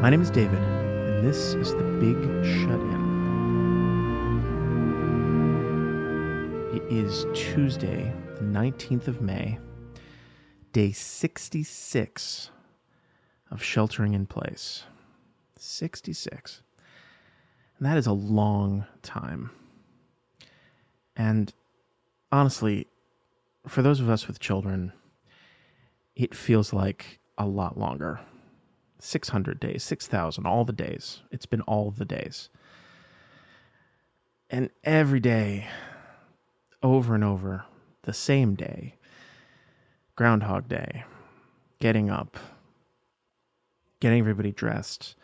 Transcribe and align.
My 0.00 0.08
name 0.08 0.22
is 0.22 0.30
David, 0.30 0.58
and 0.58 1.22
this 1.22 1.52
is 1.52 1.74
The 1.74 1.82
Big 2.00 2.16
Shut 2.42 2.80
In. 2.80 3.10
It 6.74 6.82
is 6.90 7.26
Tuesday, 7.34 8.10
the 8.36 8.44
19th 8.44 9.08
of 9.08 9.20
May, 9.20 9.58
day 10.72 10.90
66 10.90 12.50
of 13.50 13.62
sheltering 13.62 14.14
in 14.14 14.24
place. 14.24 14.84
66. 15.58 16.62
And 17.76 17.86
that 17.86 17.98
is 17.98 18.06
a 18.06 18.12
long 18.12 18.86
time. 19.02 19.50
And 21.14 21.52
honestly, 22.32 22.86
for 23.68 23.82
those 23.82 24.00
of 24.00 24.08
us 24.08 24.26
with 24.26 24.40
children, 24.40 24.94
it 26.16 26.34
feels 26.34 26.72
like 26.72 27.18
a 27.36 27.44
lot 27.44 27.76
longer. 27.78 28.20
600 29.02 29.60
days, 29.60 29.82
6,000, 29.82 30.46
all 30.46 30.64
the 30.64 30.72
days. 30.72 31.22
It's 31.30 31.46
been 31.46 31.62
all 31.62 31.90
the 31.90 32.04
days. 32.04 32.48
And 34.48 34.70
every 34.82 35.20
day, 35.20 35.68
over 36.82 37.14
and 37.14 37.24
over, 37.24 37.64
the 38.02 38.12
same 38.12 38.54
day, 38.54 38.96
Groundhog 40.16 40.68
Day, 40.68 41.04
getting 41.78 42.10
up, 42.10 42.36
getting 44.00 44.18
everybody 44.18 44.52
dressed, 44.52 45.14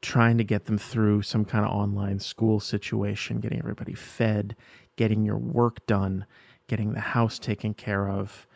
trying 0.00 0.38
to 0.38 0.44
get 0.44 0.66
them 0.66 0.78
through 0.78 1.22
some 1.22 1.44
kind 1.44 1.64
of 1.64 1.70
online 1.70 2.18
school 2.18 2.60
situation, 2.60 3.40
getting 3.40 3.58
everybody 3.58 3.94
fed, 3.94 4.56
getting 4.96 5.24
your 5.24 5.38
work 5.38 5.84
done, 5.86 6.24
getting 6.68 6.92
the 6.92 7.00
house 7.00 7.38
taken 7.38 7.74
care 7.74 8.08
of, 8.08 8.46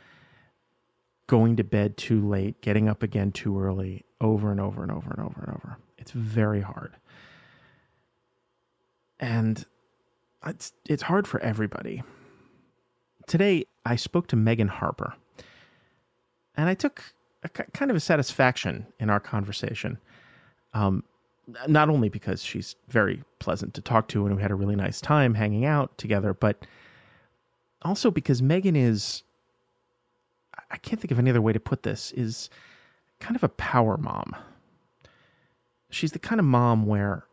going 1.26 1.56
to 1.56 1.64
bed 1.64 1.96
too 1.96 2.26
late, 2.26 2.60
getting 2.60 2.88
up 2.88 3.02
again 3.02 3.32
too 3.32 3.58
early, 3.60 4.04
over 4.22 4.50
and 4.50 4.60
over 4.60 4.82
and 4.82 4.90
over 4.90 5.10
and 5.10 5.20
over 5.20 5.40
and 5.40 5.48
over. 5.56 5.76
It's 5.98 6.12
very 6.12 6.62
hard. 6.62 6.96
And 9.20 9.64
it's 10.46 10.72
it's 10.88 11.02
hard 11.02 11.28
for 11.28 11.40
everybody. 11.40 12.02
Today 13.26 13.66
I 13.84 13.96
spoke 13.96 14.28
to 14.28 14.36
Megan 14.36 14.68
Harper. 14.68 15.12
And 16.56 16.68
I 16.68 16.74
took 16.74 17.02
a, 17.42 17.48
kind 17.48 17.90
of 17.90 17.96
a 17.96 18.00
satisfaction 18.00 18.86
in 19.00 19.10
our 19.10 19.20
conversation. 19.20 19.98
Um, 20.74 21.02
not 21.66 21.88
only 21.88 22.08
because 22.08 22.42
she's 22.42 22.76
very 22.88 23.22
pleasant 23.40 23.74
to 23.74 23.80
talk 23.80 24.08
to 24.08 24.26
and 24.26 24.36
we 24.36 24.42
had 24.42 24.52
a 24.52 24.54
really 24.54 24.76
nice 24.76 25.00
time 25.00 25.34
hanging 25.34 25.64
out 25.64 25.96
together, 25.98 26.32
but 26.34 26.64
also 27.82 28.10
because 28.10 28.40
Megan 28.40 28.76
is 28.76 29.24
I 30.70 30.76
can't 30.76 31.00
think 31.00 31.10
of 31.10 31.18
any 31.18 31.30
other 31.30 31.42
way 31.42 31.52
to 31.52 31.60
put 31.60 31.82
this, 31.82 32.12
is 32.12 32.48
kind 33.22 33.36
of 33.36 33.44
a 33.44 33.48
power 33.48 33.96
mom. 33.96 34.34
She's 35.90 36.12
the 36.12 36.18
kind 36.18 36.40
of 36.40 36.44
mom 36.44 36.86
where, 36.86 37.24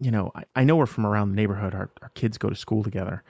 you 0.00 0.10
know, 0.10 0.30
I, 0.34 0.44
I 0.54 0.64
know 0.64 0.78
her 0.78 0.86
from 0.86 1.06
around 1.06 1.30
the 1.30 1.36
neighborhood. 1.36 1.74
Our, 1.74 1.90
our 2.02 2.10
kids 2.10 2.36
go 2.36 2.50
to 2.50 2.56
school 2.56 2.82
together. 2.82 3.22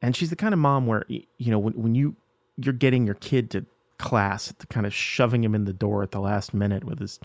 And 0.00 0.14
she's 0.14 0.30
the 0.30 0.36
kind 0.36 0.54
of 0.54 0.60
mom 0.60 0.86
where, 0.86 1.04
you 1.08 1.50
know, 1.50 1.58
when, 1.58 1.74
when 1.74 1.94
you, 1.94 2.16
you're 2.56 2.74
getting 2.74 3.06
your 3.06 3.16
kid 3.16 3.50
to 3.50 3.66
class, 3.98 4.52
kind 4.68 4.86
of 4.86 4.94
shoving 4.94 5.42
him 5.42 5.54
in 5.54 5.64
the 5.64 5.72
door 5.72 6.02
at 6.02 6.10
the 6.10 6.20
last 6.20 6.54
minute 6.54 6.84
with 6.84 6.98
his 6.98 7.18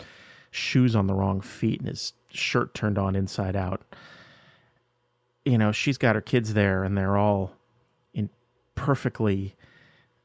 shoes 0.50 0.96
on 0.96 1.06
the 1.06 1.14
wrong 1.14 1.40
feet 1.40 1.80
and 1.80 1.88
his 1.88 2.12
shirt 2.30 2.74
turned 2.74 2.98
on 2.98 3.14
inside 3.14 3.54
out. 3.56 3.82
You 5.44 5.58
know, 5.58 5.72
she's 5.72 5.98
got 5.98 6.14
her 6.14 6.20
kids 6.20 6.54
there 6.54 6.84
and 6.84 6.96
they're 6.96 7.16
all 7.16 7.52
in 8.14 8.30
perfectly 8.74 9.54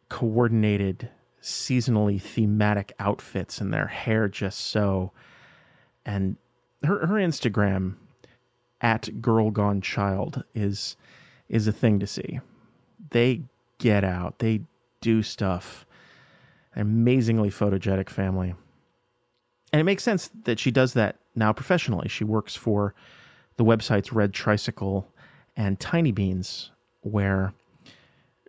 coordinated, 0.09 1.09
seasonally 1.43 2.19
thematic 2.21 2.93
outfits 2.99 3.59
and 3.59 3.73
their 3.73 3.87
hair 3.87 4.27
just 4.27 4.59
so. 4.71 5.11
And 6.05 6.37
her, 6.83 7.05
her 7.05 7.15
Instagram 7.15 7.95
at 8.81 9.21
Girl 9.21 9.51
Gone 9.51 9.81
Child 9.81 10.43
is 10.55 10.95
is 11.49 11.67
a 11.67 11.71
thing 11.71 11.99
to 11.99 12.07
see. 12.07 12.39
They 13.11 13.43
get 13.77 14.03
out, 14.03 14.39
they 14.39 14.61
do 15.01 15.21
stuff. 15.21 15.85
An 16.75 16.81
amazingly 16.81 17.51
photogenic 17.51 18.09
family. 18.09 18.55
And 19.71 19.79
it 19.79 19.83
makes 19.83 20.01
sense 20.03 20.31
that 20.45 20.57
she 20.57 20.71
does 20.71 20.93
that 20.93 21.17
now 21.35 21.53
professionally. 21.53 22.07
She 22.07 22.23
works 22.23 22.55
for 22.55 22.95
the 23.57 23.63
websites 23.63 24.11
Red 24.11 24.33
Tricycle 24.33 25.07
and 25.55 25.79
Tiny 25.79 26.11
Beans, 26.11 26.71
where 27.01 27.53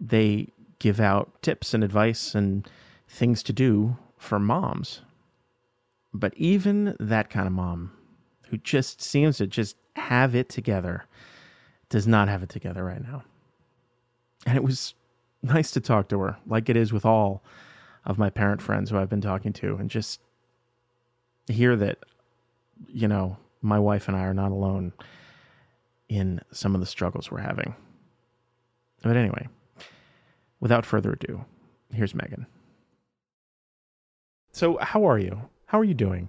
they 0.01 0.49
give 0.79 1.01
out 1.01 1.43
tips 1.43 1.75
and 1.75 1.85
advice 1.85 2.35
and 2.35 2.69
things 3.09 3.43
to 3.45 3.53
do 3.53 3.97
for 4.17 4.39
moms. 4.39 5.03
But 6.13 6.33
even 6.37 6.97
that 7.01 7.31
kind 7.31 7.47
of 7.47 7.53
mom 7.53 7.93
who 8.49 8.57
just 8.59 9.03
seems 9.03 9.39
to 9.39 9.47
just 9.47 9.77
have 9.97 10.35
it 10.35 10.49
together 10.49 11.05
does 11.89 12.07
not 12.07 12.29
have 12.29 12.43
it 12.43 12.49
together 12.49 12.85
right 12.85 13.03
now. 13.03 13.25
And 14.47 14.57
it 14.57 14.65
was 14.65 14.95
nice 15.43 15.71
to 15.73 15.81
talk 15.81 16.09
to 16.09 16.21
her, 16.21 16.37
like 16.47 16.69
it 16.69 16.77
is 16.77 16.93
with 16.93 17.05
all 17.05 17.43
of 18.05 18.19
my 18.19 18.31
parent 18.31 18.61
friends 18.61 18.91
who 18.91 18.99
I've 18.99 19.09
been 19.09 19.21
talking 19.21 19.53
to, 19.55 19.77
and 19.77 19.89
just 19.89 20.21
hear 21.47 21.75
that, 21.77 21.99
you 22.89 23.09
know, 23.09 23.37
my 23.63 23.79
wife 23.79 24.09
and 24.09 24.17
I 24.17 24.25
are 24.25 24.35
not 24.35 24.53
alone 24.53 24.93
in 26.09 26.41
some 26.53 26.75
of 26.75 26.81
the 26.81 26.87
struggles 26.87 27.31
we're 27.31 27.39
having. 27.39 27.75
But 29.03 29.17
anyway, 29.17 29.49
without 30.61 30.85
further 30.85 31.13
ado, 31.13 31.45
here's 31.93 32.15
Megan. 32.15 32.47
So, 34.55 34.79
how 34.81 35.09
are 35.09 35.19
you? 35.19 35.41
How 35.67 35.81
are 35.81 35.85
you 35.85 35.95
doing 35.95 36.29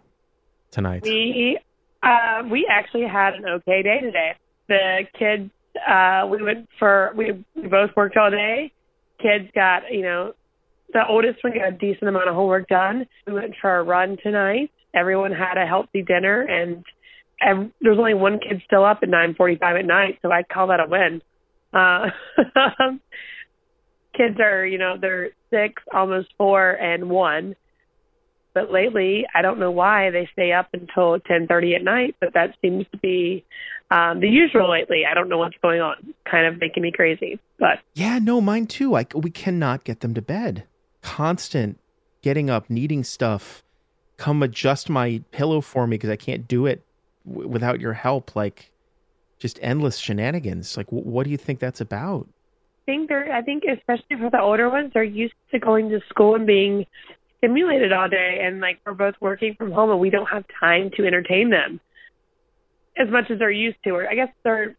tonight? 0.72 1.04
We 1.04 1.60
uh, 2.02 2.42
we 2.50 2.68
actually 2.68 3.06
had 3.06 3.36
an 3.36 3.46
okay 3.46 3.84
day 3.84 4.00
today. 4.02 4.32
The 4.68 5.02
kids, 5.18 5.52
uh, 5.88 6.26
we 6.28 6.42
went 6.42 6.68
for 6.80 7.14
we 7.16 7.46
we 7.56 7.68
both 7.68 7.92
worked 7.96 8.18
all 8.18 8.32
day. 8.32 8.72
Kids 9.22 9.52
got 9.54 9.84
you 9.92 10.02
know, 10.02 10.34
the 10.92 11.02
oldest 11.08 11.44
one 11.44 11.54
got 11.54 11.68
a 11.68 11.72
decent 11.72 12.10
amount 12.10 12.28
of 12.28 12.34
homework 12.34 12.68
done. 12.68 13.06
We 13.28 13.34
went 13.34 13.54
for 13.62 13.78
a 13.78 13.84
run 13.84 14.18
tonight. 14.24 14.72
Everyone 14.96 15.32
had 15.32 15.60
a 15.62 15.68
healthy 15.68 16.02
dinner, 16.02 16.42
and, 16.42 16.84
and 17.40 17.72
there's 17.80 18.00
only 18.00 18.16
one 18.16 18.40
kid 18.40 18.64
still 18.66 18.84
up 18.84 19.02
at 19.04 19.10
9:45 19.10 19.80
at 19.82 19.86
night, 19.86 20.18
so 20.24 20.32
I 20.32 20.42
call 20.42 20.70
that 20.70 20.80
a 20.80 20.88
win. 20.90 21.22
Uh, 21.72 22.10
kids 24.18 24.40
are, 24.40 24.66
you 24.66 24.80
know, 24.80 24.96
they're 25.00 25.30
six, 25.52 25.84
almost 25.94 26.30
four, 26.40 26.72
and 26.72 27.08
one. 27.08 27.56
But 28.56 28.72
lately, 28.72 29.26
I 29.36 29.42
don't 29.42 29.60
know 29.60 29.70
why 29.70 30.10
they 30.12 30.30
stay 30.32 30.54
up 30.54 30.70
until 30.74 31.20
10:30 31.20 31.76
at 31.76 31.84
night, 31.84 32.16
but 32.22 32.34
that 32.34 32.56
seems 32.62 32.86
to 32.94 32.98
be 32.98 33.44
um, 33.92 34.22
the 34.22 34.30
usual 34.30 34.72
lately. 34.72 35.04
I 35.06 35.14
don't 35.14 35.28
know 35.28 35.38
what's 35.38 35.58
going 35.62 35.82
on. 35.82 36.14
Kind 36.24 36.48
of 36.48 36.60
making 36.60 36.82
me 36.82 36.92
crazy. 36.92 37.38
But 37.60 37.80
yeah, 37.94 38.18
no, 38.18 38.40
mine 38.40 38.66
too. 38.68 38.96
I 38.96 39.06
we 39.14 39.30
cannot 39.30 39.84
get 39.84 40.00
them 40.00 40.14
to 40.14 40.22
bed. 40.22 40.64
Constant 41.02 41.78
getting 42.22 42.50
up, 42.50 42.70
needing 42.70 43.04
stuff. 43.04 43.62
Come 44.16 44.42
adjust 44.42 44.90
my 44.90 45.22
pillow 45.32 45.60
for 45.60 45.86
me 45.86 45.98
because 45.98 46.10
I 46.10 46.16
can't 46.16 46.48
do 46.48 46.66
it 46.66 46.82
w- 47.28 47.50
without 47.50 47.82
your 47.82 47.94
help. 47.94 48.38
Like 48.38 48.72
just 49.38 49.60
endless 49.62 49.98
shenanigans. 49.98 50.78
Like, 50.78 50.88
w- 50.88 51.04
what 51.04 51.26
do 51.26 51.30
you 51.30 51.38
think 51.38 51.60
that's 51.60 51.82
about? 51.82 52.26
I 52.26 52.86
think 52.86 53.10
they're 53.10 53.34
I 53.34 53.42
think 53.42 53.64
especially 53.66 54.16
for 54.18 54.30
the 54.30 54.40
older 54.40 54.70
ones, 54.70 54.92
they're 54.94 55.04
used 55.04 55.34
to 55.52 55.60
going 55.60 55.90
to 55.90 56.00
school 56.10 56.36
and 56.36 56.48
being 56.48 56.86
stimulated 57.46 57.94
all 57.94 58.10
day 58.10 58.40
and 58.42 58.60
like 58.60 58.80
we're 58.86 58.94
both 58.94 59.16
working 59.22 59.56
from 59.58 59.72
home 59.72 59.92
and 59.92 60.00
we 60.00 60.10
don't 60.10 60.28
have 60.28 60.44
time 60.60 60.90
to 60.98 61.06
entertain 61.06 61.50
them 61.50 61.80
as 62.98 63.10
much 63.10 63.26
as 63.30 63.40
they're 63.40 63.52
used 63.52 63.78
to. 63.84 63.92
Or 63.92 64.10
I 64.10 64.16
guess 64.16 64.30
they're 64.44 64.76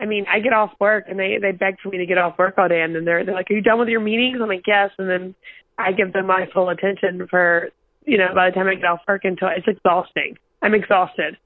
I 0.00 0.06
mean, 0.06 0.24
I 0.32 0.40
get 0.40 0.54
off 0.54 0.72
work 0.80 1.04
and 1.08 1.18
they 1.18 1.36
they 1.40 1.52
beg 1.52 1.80
for 1.82 1.90
me 1.90 1.98
to 1.98 2.06
get 2.06 2.18
off 2.18 2.38
work 2.38 2.54
all 2.56 2.68
day 2.68 2.80
and 2.80 2.94
then 2.94 3.04
they're 3.04 3.24
they're 3.24 3.34
like, 3.34 3.50
Are 3.50 3.54
you 3.54 3.62
done 3.62 3.78
with 3.78 3.88
your 3.88 4.00
meetings? 4.00 4.38
I'm 4.40 4.48
like, 4.48 4.66
Yes 4.66 4.90
and 4.98 5.08
then 5.08 5.34
I 5.78 5.92
give 5.92 6.12
them 6.12 6.26
my 6.26 6.46
full 6.52 6.68
attention 6.68 7.26
for 7.28 7.68
you 8.06 8.16
know, 8.16 8.28
by 8.34 8.48
the 8.48 8.54
time 8.54 8.66
I 8.66 8.74
get 8.76 8.84
off 8.84 9.00
work 9.06 9.22
until 9.24 9.48
it's 9.54 9.68
exhausting. 9.68 10.36
I'm 10.62 10.74
exhausted. 10.74 11.36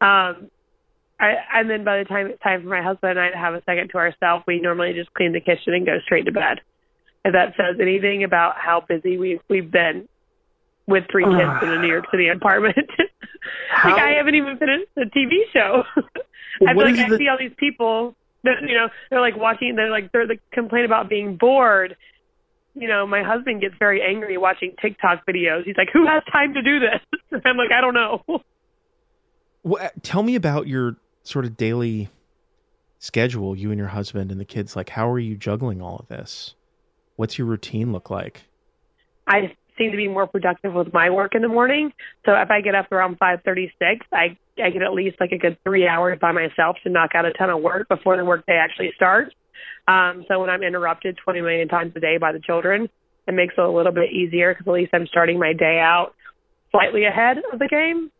Um 0.00 0.50
I, 1.20 1.34
and 1.52 1.68
then 1.68 1.84
by 1.84 1.98
the 1.98 2.04
time 2.04 2.28
it's 2.28 2.42
time 2.42 2.62
for 2.62 2.68
my 2.68 2.82
husband 2.82 3.18
and 3.18 3.20
I 3.20 3.30
to 3.30 3.36
have 3.36 3.52
a 3.52 3.62
second 3.64 3.88
to 3.90 3.98
ourselves, 3.98 4.44
we 4.46 4.58
normally 4.58 4.94
just 4.94 5.12
clean 5.12 5.32
the 5.32 5.40
kitchen 5.40 5.74
and 5.74 5.84
go 5.84 5.98
straight 6.04 6.24
to 6.24 6.32
bed. 6.32 6.60
If 7.24 7.32
that 7.34 7.54
says 7.56 7.76
anything 7.80 8.24
about 8.24 8.56
how 8.56 8.80
busy 8.86 9.18
we've 9.18 9.40
we've 9.48 9.70
been 9.70 10.08
with 10.86 11.04
three 11.10 11.24
kids 11.24 11.62
in 11.62 11.68
a 11.68 11.80
New 11.80 11.88
York 11.88 12.06
City 12.10 12.28
apartment. 12.28 12.76
like 13.84 13.94
I 13.94 14.14
haven't 14.16 14.34
even 14.34 14.58
finished 14.58 14.88
the 14.96 15.04
TV 15.04 15.50
show. 15.52 15.84
I 16.66 16.74
feel 16.74 16.84
like 16.84 16.98
I 16.98 17.08
the... 17.08 17.16
see 17.16 17.28
all 17.28 17.38
these 17.38 17.54
people 17.56 18.14
that 18.44 18.62
you 18.62 18.74
know 18.74 18.88
they're 19.08 19.20
like 19.20 19.36
watching. 19.36 19.76
They're 19.76 19.90
like 19.90 20.12
they're 20.12 20.26
like 20.26 20.40
complain 20.50 20.84
about 20.84 21.08
being 21.08 21.36
bored. 21.36 21.96
You 22.74 22.88
know, 22.88 23.06
my 23.06 23.22
husband 23.22 23.60
gets 23.60 23.74
very 23.78 24.02
angry 24.02 24.36
watching 24.36 24.74
TikTok 24.80 25.26
videos. 25.26 25.64
He's 25.64 25.76
like, 25.76 25.88
"Who 25.92 26.06
has 26.06 26.22
time 26.32 26.54
to 26.54 26.62
do 26.62 26.80
this?" 26.80 27.00
I'm 27.44 27.56
like, 27.56 27.72
"I 27.72 27.80
don't 27.80 27.94
know." 27.94 28.42
Well, 29.62 29.90
tell 30.02 30.22
me 30.22 30.34
about 30.34 30.66
your 30.66 30.96
sort 31.22 31.44
of 31.44 31.56
daily 31.56 32.08
schedule, 32.98 33.56
you 33.56 33.70
and 33.70 33.78
your 33.78 33.88
husband 33.88 34.30
and 34.30 34.40
the 34.40 34.44
kids, 34.44 34.76
like 34.76 34.90
how 34.90 35.10
are 35.10 35.18
you 35.18 35.36
juggling 35.36 35.82
all 35.82 35.98
of 35.98 36.08
this? 36.08 36.54
What's 37.20 37.36
your 37.36 37.48
routine 37.48 37.92
look 37.92 38.08
like? 38.08 38.44
I 39.26 39.54
seem 39.76 39.90
to 39.90 39.96
be 39.98 40.08
more 40.08 40.26
productive 40.26 40.72
with 40.72 40.90
my 40.94 41.10
work 41.10 41.34
in 41.34 41.42
the 41.42 41.48
morning. 41.48 41.92
So 42.24 42.32
if 42.32 42.50
I 42.50 42.62
get 42.62 42.74
up 42.74 42.90
around 42.90 43.18
5:36, 43.18 44.00
I 44.10 44.38
I 44.56 44.70
get 44.70 44.80
at 44.80 44.94
least 44.94 45.20
like 45.20 45.30
a 45.30 45.36
good 45.36 45.58
three 45.62 45.86
hours 45.86 46.18
by 46.18 46.32
myself 46.32 46.78
to 46.82 46.88
knock 46.88 47.10
out 47.14 47.26
a 47.26 47.32
ton 47.34 47.50
of 47.50 47.60
work 47.60 47.90
before 47.90 48.16
the 48.16 48.24
workday 48.24 48.54
actually 48.54 48.92
starts. 48.96 49.34
Um, 49.86 50.24
so 50.28 50.40
when 50.40 50.48
I'm 50.48 50.62
interrupted 50.62 51.18
20 51.22 51.42
million 51.42 51.68
times 51.68 51.92
a 51.94 52.00
day 52.00 52.16
by 52.16 52.32
the 52.32 52.40
children, 52.40 52.88
it 53.28 53.34
makes 53.34 53.52
it 53.58 53.60
a 53.60 53.68
little 53.68 53.92
bit 53.92 54.10
easier 54.14 54.54
because 54.54 54.66
at 54.66 54.72
least 54.72 54.94
I'm 54.94 55.06
starting 55.06 55.38
my 55.38 55.52
day 55.52 55.78
out 55.78 56.14
slightly 56.70 57.04
ahead 57.04 57.36
of 57.52 57.58
the 57.58 57.68
game. 57.68 58.10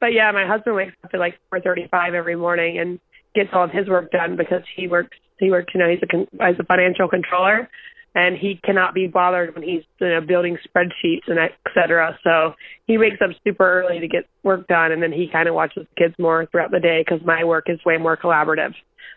But 0.00 0.14
yeah, 0.14 0.32
my 0.32 0.46
husband 0.46 0.76
wakes 0.76 0.94
up 1.04 1.10
at 1.12 1.20
like 1.20 1.38
4:35 1.52 2.14
every 2.14 2.36
morning 2.36 2.78
and 2.78 3.00
gets 3.34 3.50
all 3.52 3.64
of 3.64 3.70
his 3.70 3.88
work 3.88 4.10
done 4.10 4.36
because 4.36 4.62
he 4.76 4.88
works. 4.88 5.16
He 5.38 5.50
works. 5.50 5.72
You 5.74 5.80
know, 5.80 5.88
he's 5.88 6.02
a 6.02 6.46
he's 6.46 6.58
a 6.58 6.64
financial 6.64 7.08
controller, 7.08 7.68
and 8.14 8.36
he 8.36 8.60
cannot 8.64 8.94
be 8.94 9.06
bothered 9.06 9.54
when 9.54 9.64
he's 9.64 9.82
you 10.00 10.08
know 10.08 10.20
building 10.20 10.56
spreadsheets 10.66 11.26
and 11.26 11.38
et 11.38 11.52
cetera. 11.74 12.18
So 12.22 12.54
he 12.86 12.98
wakes 12.98 13.16
up 13.22 13.30
super 13.46 13.82
early 13.82 14.00
to 14.00 14.08
get 14.08 14.28
work 14.42 14.66
done, 14.68 14.92
and 14.92 15.02
then 15.02 15.12
he 15.12 15.28
kind 15.30 15.48
of 15.48 15.54
watches 15.54 15.86
the 15.88 16.02
kids 16.02 16.14
more 16.18 16.46
throughout 16.46 16.70
the 16.70 16.80
day 16.80 17.04
because 17.04 17.24
my 17.24 17.44
work 17.44 17.64
is 17.68 17.78
way 17.84 17.96
more 17.96 18.16
collaborative. 18.16 18.74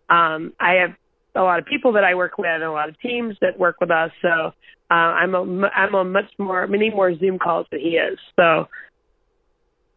Um, 0.10 0.54
I 0.60 0.74
have 0.82 0.96
a 1.36 1.42
lot 1.42 1.60
of 1.60 1.66
people 1.66 1.94
that 1.94 2.04
I 2.04 2.16
work 2.16 2.38
with 2.38 2.48
and 2.50 2.64
a 2.64 2.72
lot 2.72 2.90
of 2.90 3.00
teams 3.00 3.36
that 3.42 3.60
work 3.60 3.80
with 3.80 3.92
us. 3.92 4.12
So 4.22 4.52
uh, 4.90 4.94
I'm 4.94 5.36
a 5.36 5.68
I'm 5.68 5.94
a 5.94 6.04
much 6.04 6.32
more 6.38 6.66
many 6.68 6.90
more 6.90 7.16
Zoom 7.18 7.38
calls 7.40 7.68
than 7.72 7.80
he 7.80 7.98
is. 7.98 8.18
So 8.36 8.68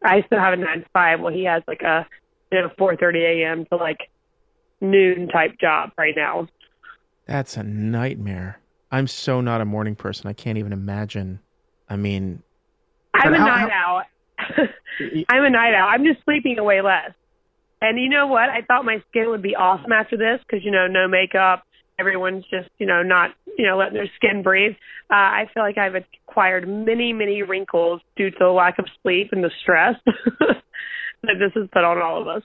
I 0.05 0.23
still 0.27 0.39
have 0.39 0.53
a 0.53 0.57
nine 0.57 0.81
to 0.81 0.87
five. 0.93 1.21
Well, 1.21 1.33
he 1.33 1.45
has 1.45 1.63
like 1.67 1.83
a 1.83 2.07
you 2.51 2.61
know 2.61 2.71
4:30 2.79 3.43
a.m. 3.43 3.67
to 3.67 3.77
like 3.77 4.11
noon 4.81 5.29
type 5.29 5.59
job 5.61 5.91
right 5.99 6.15
now. 6.17 6.49
That's 7.27 7.57
a 7.57 7.63
nightmare. 7.63 8.61
I'm 8.91 9.07
so 9.07 9.41
not 9.41 9.61
a 9.61 9.65
morning 9.65 9.95
person. 9.95 10.29
I 10.29 10.33
can't 10.33 10.59
even 10.59 10.73
imagine. 10.73 11.41
I 11.89 11.97
mean, 11.97 12.43
I'm 13.15 13.35
a 13.35 13.39
how, 13.39 13.45
night 13.47 13.71
how, 13.71 13.97
out. 13.99 14.69
I'm 15.29 15.45
a 15.45 15.51
night 15.51 15.75
out. 15.75 15.89
I'm 15.89 16.05
just 16.05 16.25
sleeping 16.25 16.59
away 16.59 16.81
less. 16.83 17.13
And 17.81 17.99
you 17.99 18.09
know 18.09 18.27
what? 18.27 18.51
I 18.51 18.63
thought 18.63 18.85
my 18.85 19.03
skin 19.09 19.31
would 19.31 19.43
be 19.43 19.57
awesome 19.57 19.93
after 19.93 20.17
this 20.17 20.41
because 20.47 20.65
you 20.65 20.71
know 20.71 20.87
no 20.87 21.09
makeup. 21.09 21.65
Everyone's 21.99 22.45
just 22.51 22.69
you 22.79 22.87
know 22.87 23.03
not 23.03 23.31
you 23.57 23.67
know 23.67 23.79
letting 23.79 23.95
their 23.95 24.11
skin 24.17 24.43
breathe. 24.43 24.75
Uh, 25.11 25.15
I 25.15 25.47
feel 25.53 25.63
like 25.63 25.79
I've 25.79 25.95
acquired 25.95 26.69
many 26.69 27.13
many 27.13 27.43
wrinkles 27.43 28.01
due 28.17 28.31
to 28.31 28.37
the 28.39 28.47
lack 28.47 28.79
of 28.79 28.87
sleep 29.03 29.29
and 29.33 29.43
the 29.43 29.51
stress 29.63 29.95
that 31.23 31.39
this 31.39 31.53
has 31.55 31.69
put 31.73 31.85
on 31.85 32.01
all 32.01 32.21
of 32.21 32.29
us. 32.29 32.43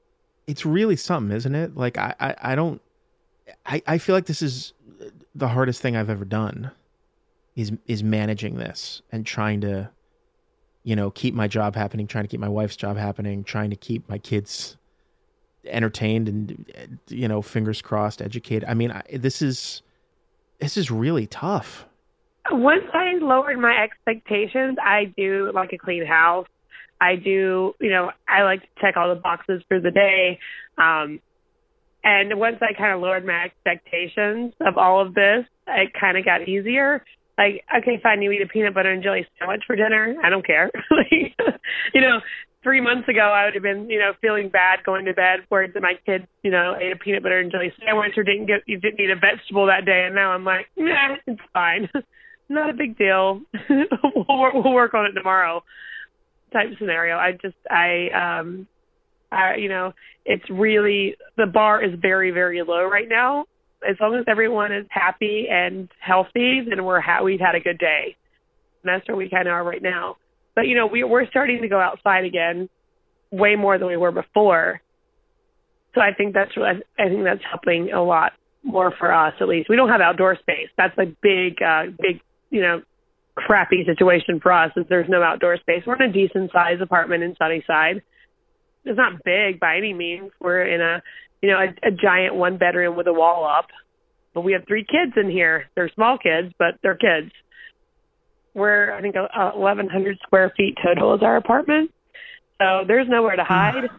It's 0.48 0.66
really 0.66 0.96
something, 0.96 1.36
isn't 1.36 1.56
it? 1.56 1.76
Like 1.76 1.98
I 1.98 2.14
I, 2.20 2.36
I 2.42 2.56
don't. 2.56 2.82
I, 3.66 3.82
I 3.88 3.98
feel 4.00 4.16
like 4.16 4.26
this 4.26 4.42
is 4.42 4.74
the 5.34 5.50
hardest 5.50 5.82
thing 5.82 5.96
I've 5.96 6.10
ever 6.10 6.26
done 6.26 6.72
is 7.56 7.72
is 7.88 8.04
managing 8.04 8.56
this 8.56 9.02
and 9.12 9.26
trying 9.26 9.62
to 9.62 9.90
you 10.84 10.96
know 10.96 11.12
keep 11.12 11.34
my 11.34 11.48
job 11.48 11.76
happening 11.76 12.08
trying 12.08 12.24
to 12.24 12.28
keep 12.28 12.40
my 12.40 12.50
wife's 12.50 12.76
job 12.76 12.98
happening 12.98 13.44
trying 13.44 13.70
to 13.70 13.76
keep 13.76 14.08
my 14.10 14.18
kids 14.18 14.78
entertained 15.66 16.30
and 16.30 17.00
you 17.08 17.28
know 17.28 17.42
fingers 17.42 17.82
crossed 17.82 18.22
educated 18.22 18.68
i 18.70 18.74
mean 18.74 18.92
I, 18.92 19.04
this 19.14 19.42
is 19.42 19.82
this 20.60 20.78
is 20.78 20.92
really 20.92 21.28
tough 21.28 21.86
once 22.52 22.86
i 22.94 23.14
lowered 23.20 23.58
my 23.58 23.76
expectations 23.84 24.78
i 24.84 25.06
do 25.18 25.52
like 25.54 25.74
a 25.74 25.78
clean 25.78 26.06
house 26.06 26.48
i 27.06 27.16
do 27.16 27.74
you 27.80 27.90
know 27.90 28.12
i 28.28 28.44
like 28.44 28.62
to 28.62 28.68
check 28.82 28.98
all 28.98 29.10
the 29.14 29.20
boxes 29.22 29.62
for 29.68 29.80
the 29.80 29.92
day 29.92 30.40
um 30.78 31.20
and 32.06 32.40
once 32.40 32.58
I 32.62 32.78
kind 32.78 32.94
of 32.94 33.02
lowered 33.02 33.26
my 33.26 33.44
expectations 33.44 34.54
of 34.62 34.78
all 34.78 35.02
of 35.02 35.16
this, 35.16 35.44
it 35.68 35.92
kind 36.00 36.18
of 36.18 36.24
got 36.24 36.48
easier. 36.48 37.04
Like, 37.36 37.66
okay, 37.82 38.00
fine, 38.02 38.22
you 38.22 38.32
eat 38.32 38.44
a 38.44 38.48
peanut 38.48 38.76
butter 38.76 38.92
and 38.92 39.02
jelly 39.02 39.26
sandwich 39.40 39.64
for 39.66 39.76
dinner. 39.76 40.16
I 40.24 40.30
don't 40.30 40.46
care. 40.46 40.70
like, 40.92 41.36
you 41.94 42.02
know, 42.02 42.20
three 42.62 42.80
months 42.80 43.10
ago, 43.10 43.22
I 43.22 43.46
would 43.46 43.56
have 43.56 43.64
been, 43.64 43.90
you 43.90 43.98
know, 43.98 44.12
feeling 44.22 44.50
bad 44.50 44.86
going 44.86 45.06
to 45.06 45.14
bed 45.14 45.40
where 45.50 45.68
that 45.68 45.82
my 45.82 45.94
kid, 46.06 46.28
you 46.44 46.52
know, 46.52 46.76
ate 46.80 46.92
a 46.92 46.96
peanut 46.96 47.24
butter 47.24 47.40
and 47.40 47.52
jelly 47.52 47.74
sandwich 47.84 48.14
or 48.16 48.24
didn't 48.24 48.46
get, 48.46 48.62
you 48.68 48.80
didn't 48.80 49.00
eat 49.00 49.10
a 49.10 49.16
vegetable 49.16 49.66
that 49.66 49.84
day. 49.84 50.04
And 50.06 50.14
now 50.14 50.30
I'm 50.30 50.46
like, 50.46 50.68
nah, 50.78 51.16
it's 51.26 51.42
fine. 51.54 51.90
Not 52.50 52.70
a 52.70 52.74
big 52.74 53.00
deal. 53.00 53.42
we'll, 53.70 54.52
we'll 54.54 54.74
work 54.74 54.94
on 54.94 55.08
it 55.08 55.14
tomorrow 55.14 55.64
type 56.56 56.70
scenario. 56.80 57.18
I 57.18 57.34
just, 57.34 57.56
I, 57.70 58.40
um, 58.40 58.68
uh, 59.32 59.56
you 59.58 59.70
know, 59.70 59.94
it's 60.26 60.50
really 60.50 61.16
the 61.38 61.46
bar 61.46 61.84
is 61.84 61.92
very 62.02 62.32
very 62.32 62.62
low 62.64 62.86
right 62.86 63.08
now. 63.08 63.46
As 63.88 63.96
long 64.02 64.16
as 64.16 64.26
everyone 64.28 64.74
is 64.74 64.86
happy 64.90 65.48
and 65.50 65.90
healthy, 66.00 66.62
then 66.68 66.84
we're 66.84 67.02
ha- 67.02 67.24
we've 67.24 67.40
had 67.40 67.56
a 67.56 67.60
good 67.60 67.78
day. 67.78 68.16
And 68.84 68.94
that's 68.94 69.08
where 69.08 69.18
we 69.18 69.30
kind 69.30 69.48
of 69.48 69.54
are 69.54 69.64
right 69.64 69.82
now. 69.82 70.18
But 70.56 70.68
you 70.68 70.76
know, 70.76 70.88
we 70.88 71.04
we're 71.04 71.28
starting 71.28 71.62
to 71.62 71.68
go 71.68 71.80
outside 71.80 72.26
again, 72.26 72.70
way 73.32 73.56
more 73.56 73.78
than 73.78 73.88
we 73.88 73.98
were 73.98 74.12
before. 74.12 74.82
So 75.94 76.02
I 76.02 76.14
think 76.14 76.34
that's 76.34 76.52
I 76.58 77.10
think 77.10 77.24
that's 77.24 77.44
helping 77.50 77.92
a 77.92 78.04
lot 78.04 78.34
more 78.64 78.92
for 78.98 79.14
us 79.14 79.34
at 79.40 79.48
least. 79.48 79.70
We 79.70 79.76
don't 79.76 79.90
have 79.90 80.02
outdoor 80.02 80.38
space. 80.38 80.70
That's 80.78 80.98
a 80.98 81.06
big 81.22 81.62
uh 81.62 81.92
big 82.00 82.22
you 82.50 82.62
know 82.62 82.82
crappy 83.36 83.84
situation 83.86 84.40
for 84.40 84.52
us 84.52 84.72
is 84.76 84.86
there's 84.90 85.10
no 85.10 85.22
outdoor 85.22 85.58
space. 85.58 85.84
We're 85.86 85.96
in 85.96 86.10
a 86.10 86.14
decent 86.14 86.52
sized 86.52 86.82
apartment 86.82 87.24
in 87.24 87.36
Sunnyside 87.38 88.02
it's 88.86 88.98
not 88.98 89.24
big 89.24 89.60
by 89.60 89.78
any 89.78 89.94
means. 89.94 90.32
We're 90.40 90.66
in 90.66 90.82
a 90.82 91.02
you 91.42 91.50
know 91.50 91.58
a, 91.58 91.88
a 91.88 91.92
giant 91.92 92.36
one 92.36 92.58
bedroom 92.58 92.96
with 92.96 93.08
a 93.08 93.14
wall 93.14 93.46
up, 93.46 93.68
but 94.34 94.42
we 94.42 94.54
have 94.54 94.64
three 94.68 94.86
kids 94.86 95.14
in 95.18 95.30
here. 95.30 95.66
They're 95.76 95.92
small 95.96 96.18
kids, 96.18 96.54
but 96.58 96.76
they're 96.82 96.96
kids. 96.96 97.32
We're 98.54 98.94
I 98.94 99.02
think 99.02 99.16
uh, 99.16 99.52
1,100 99.52 100.20
square 100.24 100.54
feet 100.56 100.78
total 100.84 101.16
is 101.16 101.24
our 101.24 101.36
apartment, 101.36 101.92
so 102.60 102.84
there's 102.88 103.08
nowhere 103.10 103.36
to 103.36 103.44
hide, 103.44 103.90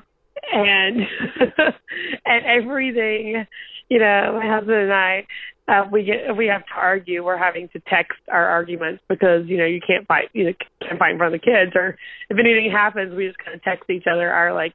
and 0.53 0.97
and 2.25 2.47
everything. 2.47 3.45
You 3.89 3.99
know, 4.01 4.41
my 4.41 4.49
husband 4.49 4.79
and 4.79 4.93
I 4.93 5.27
uh, 5.69 5.85
we 5.91 6.05
get 6.05 6.37
we 6.37 6.47
have 6.47 6.65
to 6.67 6.75
argue. 6.77 7.25
We're 7.25 7.37
having 7.37 7.69
to 7.71 7.81
text 7.81 8.19
our 8.31 8.47
arguments 8.47 9.03
because 9.09 9.47
you 9.47 9.57
know 9.57 9.65
you 9.65 9.81
can't 9.85 10.07
fight 10.07 10.31
you 10.33 10.45
know, 10.45 10.53
can't 10.81 10.99
fight 10.99 11.13
in 11.13 11.19
front 11.19 11.35
of 11.35 11.41
the 11.41 11.45
kids, 11.45 11.73
or 11.75 11.97
if 12.31 12.39
anything 12.39 12.71
happens, 12.71 13.15
we 13.15 13.27
just 13.27 13.39
kind 13.39 13.55
of 13.55 13.63
text 13.63 13.91
each 13.91 14.05
other 14.11 14.31
our 14.31 14.55
like 14.55 14.75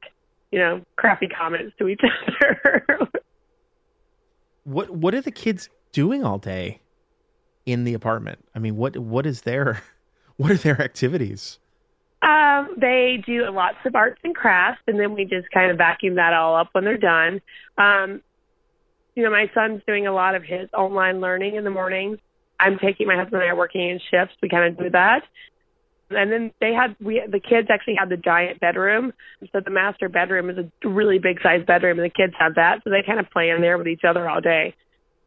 you 0.50 0.58
know 0.58 0.82
crappy 0.96 1.28
comments 1.28 1.74
to 1.78 1.88
each 1.88 2.00
other. 2.42 3.08
what 4.64 4.90
what 4.90 5.14
are 5.14 5.22
the 5.22 5.30
kids 5.30 5.70
doing 5.92 6.24
all 6.24 6.38
day 6.38 6.80
in 7.64 7.84
the 7.84 7.94
apartment? 7.94 8.44
I 8.54 8.58
mean, 8.58 8.76
what 8.76 8.96
what 8.98 9.24
is 9.24 9.42
their 9.42 9.82
what 10.36 10.50
are 10.50 10.56
their 10.56 10.80
activities? 10.80 11.58
Um, 12.22 12.76
they 12.76 13.20
do 13.26 13.50
lots 13.50 13.78
of 13.84 13.96
arts 13.96 14.20
and 14.22 14.34
crafts, 14.34 14.82
and 14.86 15.00
then 15.00 15.14
we 15.14 15.24
just 15.24 15.50
kind 15.52 15.70
of 15.70 15.78
vacuum 15.78 16.16
that 16.16 16.34
all 16.34 16.54
up 16.54 16.68
when 16.72 16.84
they're 16.84 16.98
done. 16.98 17.40
Um, 17.78 18.20
you 19.14 19.22
know, 19.22 19.30
my 19.30 19.50
son's 19.54 19.82
doing 19.86 20.06
a 20.06 20.12
lot 20.12 20.34
of 20.34 20.42
his 20.42 20.68
online 20.72 21.20
learning 21.20 21.56
in 21.56 21.64
the 21.64 21.70
mornings. 21.70 22.18
I'm 22.58 22.78
taking 22.78 23.06
my 23.06 23.16
husband 23.16 23.42
and 23.42 23.44
I 23.44 23.52
are 23.52 23.56
working 23.56 23.82
in 23.82 24.00
shifts. 24.10 24.36
We 24.42 24.48
kind 24.48 24.72
of 24.72 24.78
do 24.78 24.90
that. 24.90 25.22
And 26.10 26.30
then 26.30 26.52
they 26.60 26.72
had 26.72 26.94
we 27.00 27.22
the 27.26 27.40
kids 27.40 27.68
actually 27.70 27.96
had 27.98 28.08
the 28.08 28.16
giant 28.16 28.60
bedroom. 28.60 29.12
So 29.52 29.60
the 29.64 29.70
master 29.70 30.08
bedroom 30.08 30.50
is 30.50 30.58
a 30.58 30.88
really 30.88 31.18
big 31.18 31.40
size 31.42 31.64
bedroom 31.66 31.98
and 31.98 32.04
the 32.04 32.14
kids 32.14 32.34
have 32.38 32.56
that. 32.56 32.80
So 32.84 32.90
they 32.90 33.02
kind 33.04 33.18
of 33.18 33.30
play 33.30 33.50
in 33.50 33.60
there 33.60 33.78
with 33.78 33.88
each 33.88 34.04
other 34.06 34.28
all 34.28 34.40
day. 34.40 34.74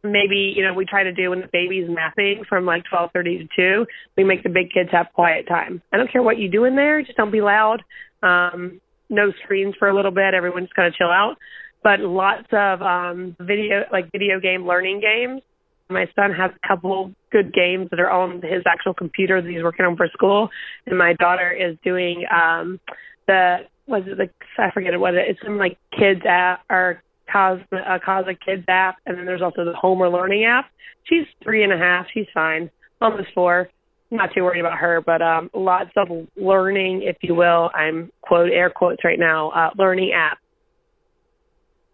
Maybe, 0.04 0.54
you 0.56 0.64
know, 0.64 0.74
we 0.76 0.86
try 0.86 1.04
to 1.04 1.12
do 1.12 1.32
when 1.32 1.42
the 1.42 1.50
baby's 1.52 1.90
napping 1.90 2.44
from 2.48 2.66
like 2.66 2.84
twelve 2.88 3.10
thirty 3.12 3.40
to 3.40 3.48
two, 3.56 3.88
we 4.16 4.24
make 4.24 4.44
the 4.44 4.50
big 4.50 4.72
kids 4.72 4.90
have 4.92 5.08
quiet 5.14 5.48
time. 5.48 5.82
I 5.92 5.98
don't 5.98 6.12
care 6.12 6.22
what 6.22 6.38
you 6.38 6.50
do 6.50 6.66
in 6.66 6.76
there, 6.76 7.02
just 7.02 7.18
don't 7.18 7.32
be 7.32 7.42
loud. 7.42 7.82
Um, 8.22 8.80
no 9.10 9.32
screens 9.44 9.74
for 9.80 9.88
a 9.88 9.96
little 9.96 10.12
bit, 10.12 10.36
everyone's 10.36 10.70
kind 10.76 10.88
of 10.88 10.94
chill 10.94 11.10
out 11.10 11.38
but 11.86 12.00
lots 12.00 12.48
of 12.52 12.82
um 12.82 13.36
video 13.40 13.84
like 13.94 14.12
video 14.12 14.40
game 14.42 14.68
learning 14.68 15.00
games. 15.00 15.42
My 15.88 16.08
son 16.16 16.32
has 16.34 16.50
a 16.52 16.68
couple 16.68 17.12
good 17.32 17.54
games 17.54 17.90
that 17.92 18.00
are 18.00 18.10
on 18.10 18.42
his 18.42 18.64
actual 18.66 18.96
computer 18.96 19.40
that 19.40 19.48
he's 19.48 19.62
working 19.62 19.86
on 19.86 19.96
for 19.96 20.08
school, 20.12 20.50
and 20.88 20.98
my 20.98 21.14
daughter 21.14 21.52
is 21.52 21.78
doing 21.84 22.26
um 22.36 22.80
the 23.28 23.60
was 23.88 24.02
it 24.08 24.18
the 24.18 24.30
I 24.58 24.72
forget 24.72 25.00
what 25.00 25.14
it 25.14 25.28
it's 25.30 25.40
some 25.46 25.60
like 25.60 25.78
kids 25.98 26.22
app 26.28 26.64
or 26.72 27.04
cause 27.32 27.60
cause 28.04 28.26
a 28.28 28.34
kids 28.34 28.66
app, 28.68 28.96
and 29.06 29.16
then 29.16 29.28
there's 29.28 29.44
also 29.44 29.64
the 29.64 29.74
Homer 29.74 30.10
Learning 30.10 30.44
app. 30.44 30.66
She's 31.04 31.28
three 31.44 31.64
and 31.64 31.72
a 31.72 31.78
half. 31.78 32.08
She's 32.12 32.26
fine, 32.34 32.72
almost 33.00 33.28
four. 33.36 33.70
Not 34.10 34.32
too 34.34 34.44
worried 34.44 34.62
about 34.62 34.80
her, 34.80 35.02
but 35.06 35.22
um 35.22 35.52
lots 35.54 35.92
of 35.98 36.08
learning, 36.36 37.04
if 37.04 37.18
you 37.22 37.36
will. 37.36 37.70
I'm 37.76 38.12
quote 38.22 38.50
air 38.52 38.72
quotes 38.72 39.04
right 39.04 39.20
now. 39.20 39.52
Uh, 39.52 39.70
learning 39.78 40.14
app 40.14 40.40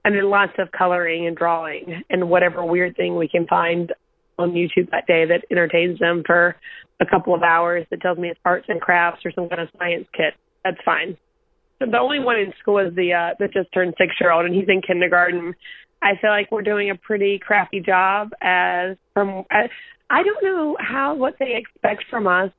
and 0.04 0.16
then 0.16 0.30
lots 0.30 0.54
of 0.58 0.72
coloring 0.72 1.28
and 1.28 1.36
drawing 1.36 2.04
and 2.10 2.30
whatever 2.30 2.66
weird 2.66 2.96
thing 2.96 3.16
we 3.16 3.28
can 3.28 3.46
find 3.48 3.94
on 4.40 4.52
YouTube 4.52 4.90
that 4.92 5.06
day 5.08 5.26
that 5.26 5.46
entertains 5.52 6.00
them 6.00 6.24
for 6.26 6.56
a 7.00 7.06
couple 7.06 7.34
of 7.36 7.44
hours 7.44 7.86
that 7.92 8.02
tells 8.02 8.18
me 8.18 8.30
it's 8.30 8.40
arts 8.46 8.66
and 8.70 8.82
crafts 8.82 9.22
or 9.26 9.32
some 9.32 9.50
kind 9.50 9.62
of 9.62 9.70
science 9.78 10.08
kit. 10.14 10.34
That's 10.64 10.78
fine. 10.84 11.18
So 11.80 11.90
the 11.90 11.98
only 11.98 12.20
one 12.20 12.38
in 12.38 12.54
school 12.60 12.78
is 12.78 12.94
the 12.96 13.14
uh 13.14 13.36
that 13.40 13.54
just 13.54 13.74
turned 13.74 13.96
six 13.98 14.14
year 14.20 14.32
old 14.32 14.46
and 14.46 14.54
he's 14.54 14.68
in 14.68 14.82
kindergarten. 14.82 15.54
I 16.02 16.14
feel 16.20 16.32
like 16.32 16.52
we're 16.52 16.62
doing 16.62 16.90
a 16.90 16.96
pretty 16.96 17.40
crappy 17.40 17.80
job 17.80 18.30
as 18.42 18.98
from 19.14 19.46
uh, 19.52 19.68
I 20.10 20.24
don't 20.24 20.44
know 20.44 20.78
how 20.80 21.16
what 21.16 21.36
they 21.40 21.56
expect 21.56 22.06
from 22.10 22.28
us. 22.28 22.52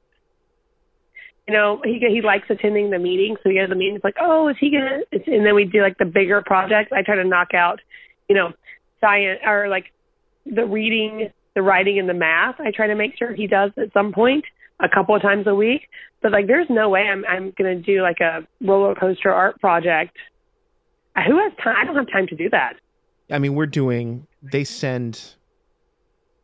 You 1.48 1.54
know, 1.54 1.80
he 1.84 1.98
he 1.98 2.22
likes 2.22 2.48
attending 2.50 2.90
the 2.90 2.98
meetings, 2.98 3.38
so 3.42 3.50
he 3.50 3.56
goes 3.56 3.68
to 3.68 3.74
the 3.74 3.78
meetings 3.78 4.00
like, 4.04 4.16
oh, 4.20 4.48
is 4.48 4.56
he 4.60 4.70
gonna? 4.70 5.00
And 5.10 5.44
then 5.44 5.54
we 5.54 5.64
do 5.64 5.82
like 5.82 5.98
the 5.98 6.04
bigger 6.04 6.40
projects. 6.42 6.92
I 6.92 7.02
try 7.02 7.16
to 7.16 7.24
knock 7.24 7.52
out, 7.54 7.80
you 8.28 8.36
know, 8.36 8.52
science 9.00 9.40
or 9.44 9.68
like 9.68 9.86
the 10.46 10.64
reading, 10.64 11.30
the 11.54 11.62
writing, 11.62 11.98
and 11.98 12.08
the 12.08 12.14
math. 12.14 12.60
I 12.60 12.70
try 12.70 12.86
to 12.86 12.94
make 12.94 13.16
sure 13.18 13.34
he 13.34 13.48
does 13.48 13.72
at 13.76 13.92
some 13.92 14.12
point 14.12 14.44
a 14.80 14.88
couple 14.88 15.16
of 15.16 15.22
times 15.22 15.46
a 15.46 15.54
week. 15.54 15.88
But 16.22 16.30
like, 16.30 16.46
there's 16.46 16.68
no 16.70 16.88
way 16.88 17.02
I'm 17.02 17.24
I'm 17.26 17.52
gonna 17.58 17.74
do 17.74 18.02
like 18.02 18.20
a 18.20 18.46
roller 18.60 18.94
coaster 18.94 19.32
art 19.32 19.60
project. 19.60 20.16
Who 21.26 21.38
has 21.38 21.52
time? 21.62 21.76
I 21.76 21.84
don't 21.84 21.96
have 21.96 22.10
time 22.10 22.28
to 22.28 22.36
do 22.36 22.48
that. 22.50 22.74
I 23.30 23.38
mean, 23.38 23.54
we're 23.54 23.66
doing. 23.66 24.26
They 24.42 24.64
send 24.64 25.34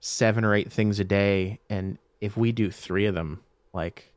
seven 0.00 0.45
or 0.45 0.55
eight 0.55 0.73
things 0.73 0.99
a 0.99 1.05
day, 1.05 1.61
and 1.71 1.99
if 2.21 2.37
we 2.37 2.52
do 2.52 2.71
three 2.71 3.07
of 3.07 3.14
them, 3.14 3.43
like 3.73 4.12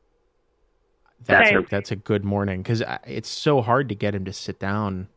that's 1.26 1.52
a, 1.52 1.62
that's 1.70 1.92
a 1.92 1.96
good 1.96 2.24
morning 2.24 2.62
because 2.62 2.84
it's 3.06 3.30
so 3.30 3.62
hard 3.62 3.90
to 3.90 3.96
get 3.96 4.16
him 4.16 4.26
to 4.26 4.34
sit 4.34 4.60
down. 4.60 5.08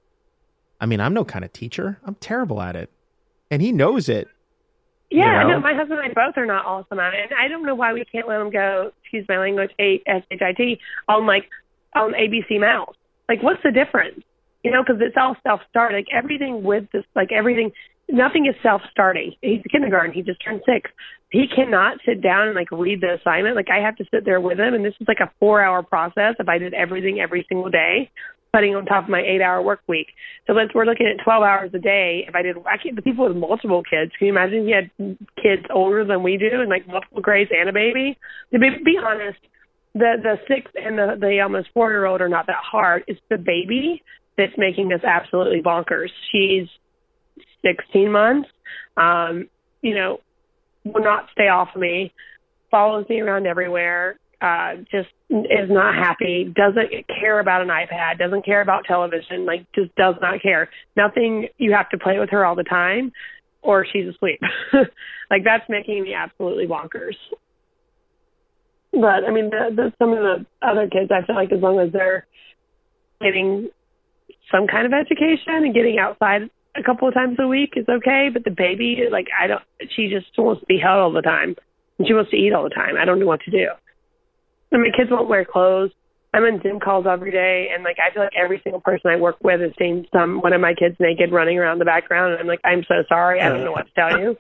I 0.81 0.87
mean, 0.87 1.01
I'm 1.01 1.15
no 1.15 1.25
kind 1.25 1.45
of 1.45 1.53
teacher. 1.53 1.99
I'm 2.05 2.15
terrible 2.17 2.61
at 2.61 2.77
it, 2.77 2.91
and 3.51 3.63
he 3.63 3.73
knows 3.73 4.09
it. 4.09 4.29
Yeah, 5.11 5.43
you 5.43 5.49
know? 5.49 5.55
no, 5.55 5.61
my 5.61 5.75
husband 5.75 6.01
and 6.01 6.11
I 6.11 6.13
both 6.13 6.37
are 6.37 6.47
not 6.47 6.67
awesome 6.67 6.99
at 6.99 7.15
it. 7.15 7.31
And 7.31 7.39
I 7.39 7.49
don't 7.49 7.65
know 7.65 7.75
why 7.75 7.93
we 7.93 8.05
can't 8.05 8.27
let 8.27 8.41
him 8.41 8.51
go, 8.51 8.91
excuse 9.03 9.25
my 9.29 9.39
language, 9.39 9.71
eight 9.79 10.03
S 10.07 10.23
H 10.31 10.41
I 10.43 10.53
T 10.53 10.81
on 11.09 11.27
like 11.27 11.49
on 11.95 12.13
ABC 12.13 12.61
Mouse. 12.61 12.97
Like, 13.29 13.43
what's 13.43 13.63
the 13.63 13.71
difference? 13.71 14.23
You 14.65 14.71
know, 14.71 14.83
because 14.83 15.01
it's 15.01 15.17
all 15.17 15.37
self 15.43 15.61
start. 15.71 15.93
Like 15.93 16.07
everything 16.13 16.65
with 16.65 16.91
this, 16.93 17.05
like 17.15 17.31
everything, 17.33 17.73
nothing 18.11 18.47
is 18.47 18.55
self 18.63 18.83
starting. 18.91 19.35
He's 19.41 19.61
kindergarten. 19.71 20.13
He 20.13 20.23
just 20.23 20.43
turned 20.45 20.63
six. 20.67 20.91
He 21.31 21.47
cannot 21.55 21.99
sit 22.07 22.23
down 22.23 22.49
and 22.49 22.55
like 22.55 22.71
read 22.71 23.01
the 23.01 23.17
assignment. 23.21 23.57
Like 23.57 23.71
I 23.71 23.85
have 23.85 23.97
to 23.97 24.05
sit 24.13 24.25
there 24.25 24.41
with 24.41 24.59
him, 24.59 24.75
and 24.75 24.85
this 24.85 24.95
is 25.01 25.09
like 25.09 25.21
a 25.21 25.31
four 25.41 25.63
hour 25.63 25.83
process. 25.83 26.37
If 26.39 26.49
I 26.49 26.59
did 26.59 26.75
everything 26.75 27.21
every 27.21 27.45
single 27.49 27.71
day, 27.71 28.11
putting 28.55 28.77
on 28.77 28.87
top 28.87 29.05
of 29.05 29.11
my 29.11 29.21
eight 29.21 29.43
hour 29.43 29.61
work 29.61 29.81
week. 29.89 30.07
So 30.47 30.53
let's 30.53 30.73
we're 30.75 30.85
looking 30.85 31.07
at 31.07 31.23
twelve 31.25 31.43
hours 31.43 31.71
a 31.75 31.79
day. 31.79 32.25
If 32.29 32.35
I 32.35 32.43
did, 32.43 32.57
I 32.59 32.77
can't, 32.81 32.95
the 32.95 33.03
people 33.03 33.27
with 33.27 33.37
multiple 33.37 33.83
kids. 33.83 34.13
Can 34.19 34.29
you 34.29 34.33
imagine 34.33 34.61
if 34.61 34.69
you 34.69 34.75
had 34.75 35.19
kids 35.43 35.67
older 35.75 36.05
than 36.05 36.23
we 36.23 36.37
do 36.37 36.61
and 36.61 36.69
like 36.69 36.87
multiple 36.87 37.21
grades 37.21 37.51
and 37.53 37.69
a 37.69 37.73
baby? 37.73 38.17
To 38.53 38.59
be, 38.59 38.71
be 38.85 38.97
honest, 39.03 39.39
the 39.95 40.15
the 40.23 40.37
six 40.47 40.71
and 40.77 40.97
the 40.97 41.17
the 41.19 41.41
almost 41.41 41.69
four 41.75 41.91
year 41.91 42.05
old 42.07 42.21
are 42.21 42.29
not 42.29 42.47
that 42.47 42.63
hard. 42.63 43.03
It's 43.09 43.21
the 43.29 43.39
baby 43.39 44.03
that's 44.39 44.53
making 44.57 44.89
this 44.89 45.03
absolutely 45.05 45.63
bonkers. 45.63 46.11
She's 46.31 46.69
16 47.65 48.11
months. 48.11 48.49
Um, 48.97 49.49
you 49.83 49.95
know, 49.95 50.21
will 50.85 51.03
not 51.03 51.29
stay 51.33 51.49
off 51.49 51.69
of 51.75 51.81
me, 51.81 52.13
follows 52.71 53.07
me 53.09 53.21
around 53.21 53.47
everywhere, 53.47 54.19
uh, 54.41 54.77
just 54.91 55.09
is 55.31 55.71
not 55.71 55.95
happy, 55.95 56.53
doesn't 56.55 56.91
care 57.09 57.41
about 57.41 57.63
an 57.63 57.69
iPad, 57.69 58.19
doesn't 58.19 58.45
care 58.45 58.61
about 58.61 58.85
television, 58.85 59.47
like 59.47 59.67
just 59.75 59.95
does 59.97 60.15
not 60.21 60.43
care. 60.43 60.69
Nothing, 60.97 61.49
you 61.57 61.73
have 61.73 61.89
to 61.91 61.99
play 61.99 62.19
with 62.19 62.31
her 62.31 62.45
all 62.45 62.55
the 62.55 62.65
time 62.65 63.13
or 63.63 63.87
she's 63.91 64.07
asleep. 64.15 64.41
like 65.31 65.43
that's 65.45 65.65
making 65.69 66.03
me 66.03 66.15
absolutely 66.15 66.67
bonkers. 66.67 67.17
But 68.93 69.25
I 69.27 69.33
mean, 69.33 69.51
the, 69.51 69.71
the, 69.75 69.93
some 69.99 70.13
of 70.13 70.19
the 70.19 70.47
other 70.63 70.89
kids, 70.89 71.11
I 71.11 71.27
feel 71.27 71.35
like 71.35 71.51
as 71.51 71.61
long 71.61 71.81
as 71.81 71.91
they're 71.93 72.27
getting 73.21 73.71
some 74.53 74.67
kind 74.67 74.87
of 74.87 74.93
education 74.93 75.65
and 75.65 75.75
getting 75.75 75.99
outside 75.99 76.51
a 76.77 76.83
couple 76.83 77.09
of 77.09 77.15
times 77.15 77.37
a 77.39 77.47
week 77.47 77.75
is 77.77 77.87
okay. 77.89 78.31
But 78.33 78.45
the 78.45 78.51
baby, 78.51 79.05
like 79.11 79.29
I 79.39 79.47
don't, 79.47 79.63
she 79.95 80.09
just 80.09 80.27
wants 80.39 80.61
to 80.61 80.67
be 80.67 80.79
held 80.79 80.99
all 80.99 81.13
the 81.13 81.23
time, 81.23 81.57
and 81.99 82.07
she 82.07 82.15
wants 82.15 82.31
to 82.31 82.37
eat 82.37 82.53
all 82.53 82.65
the 82.65 82.71
time. 82.71 82.97
I 82.99 83.05
don't 83.05 83.19
know 83.19 83.27
what 83.27 83.41
to 83.43 83.51
do. 83.51 83.69
And 84.73 84.83
my 84.83 84.91
kids 84.97 85.11
won't 85.11 85.29
wear 85.29 85.45
clothes. 85.45 85.91
I'm 86.33 86.45
in 86.45 86.61
Zoom 86.63 86.81
calls 86.81 87.07
every 87.09 87.31
day, 87.31 87.69
and 87.73 87.85
like 87.85 87.99
I 88.05 88.13
feel 88.13 88.23
like 88.23 88.33
every 88.37 88.61
single 88.65 88.81
person 88.81 89.11
I 89.11 89.17
work 89.17 89.37
with 89.43 89.61
has 89.61 89.71
seen 89.79 90.07
some 90.13 90.41
one 90.41 90.53
of 90.53 90.61
my 90.61 90.75
kids 90.75 90.97
naked 90.99 91.31
running 91.31 91.59
around 91.59 91.79
the 91.79 91.85
background, 91.85 92.33
and 92.33 92.41
I'm 92.41 92.49
like, 92.49 92.61
I'm 92.65 92.85
so 92.89 93.05
sorry, 93.09 93.41
I 93.41 93.49
don't 93.49 93.65
know 93.65 93.73
what 93.73 93.87
to 93.87 93.93
tell 93.95 94.19
you. 94.19 94.37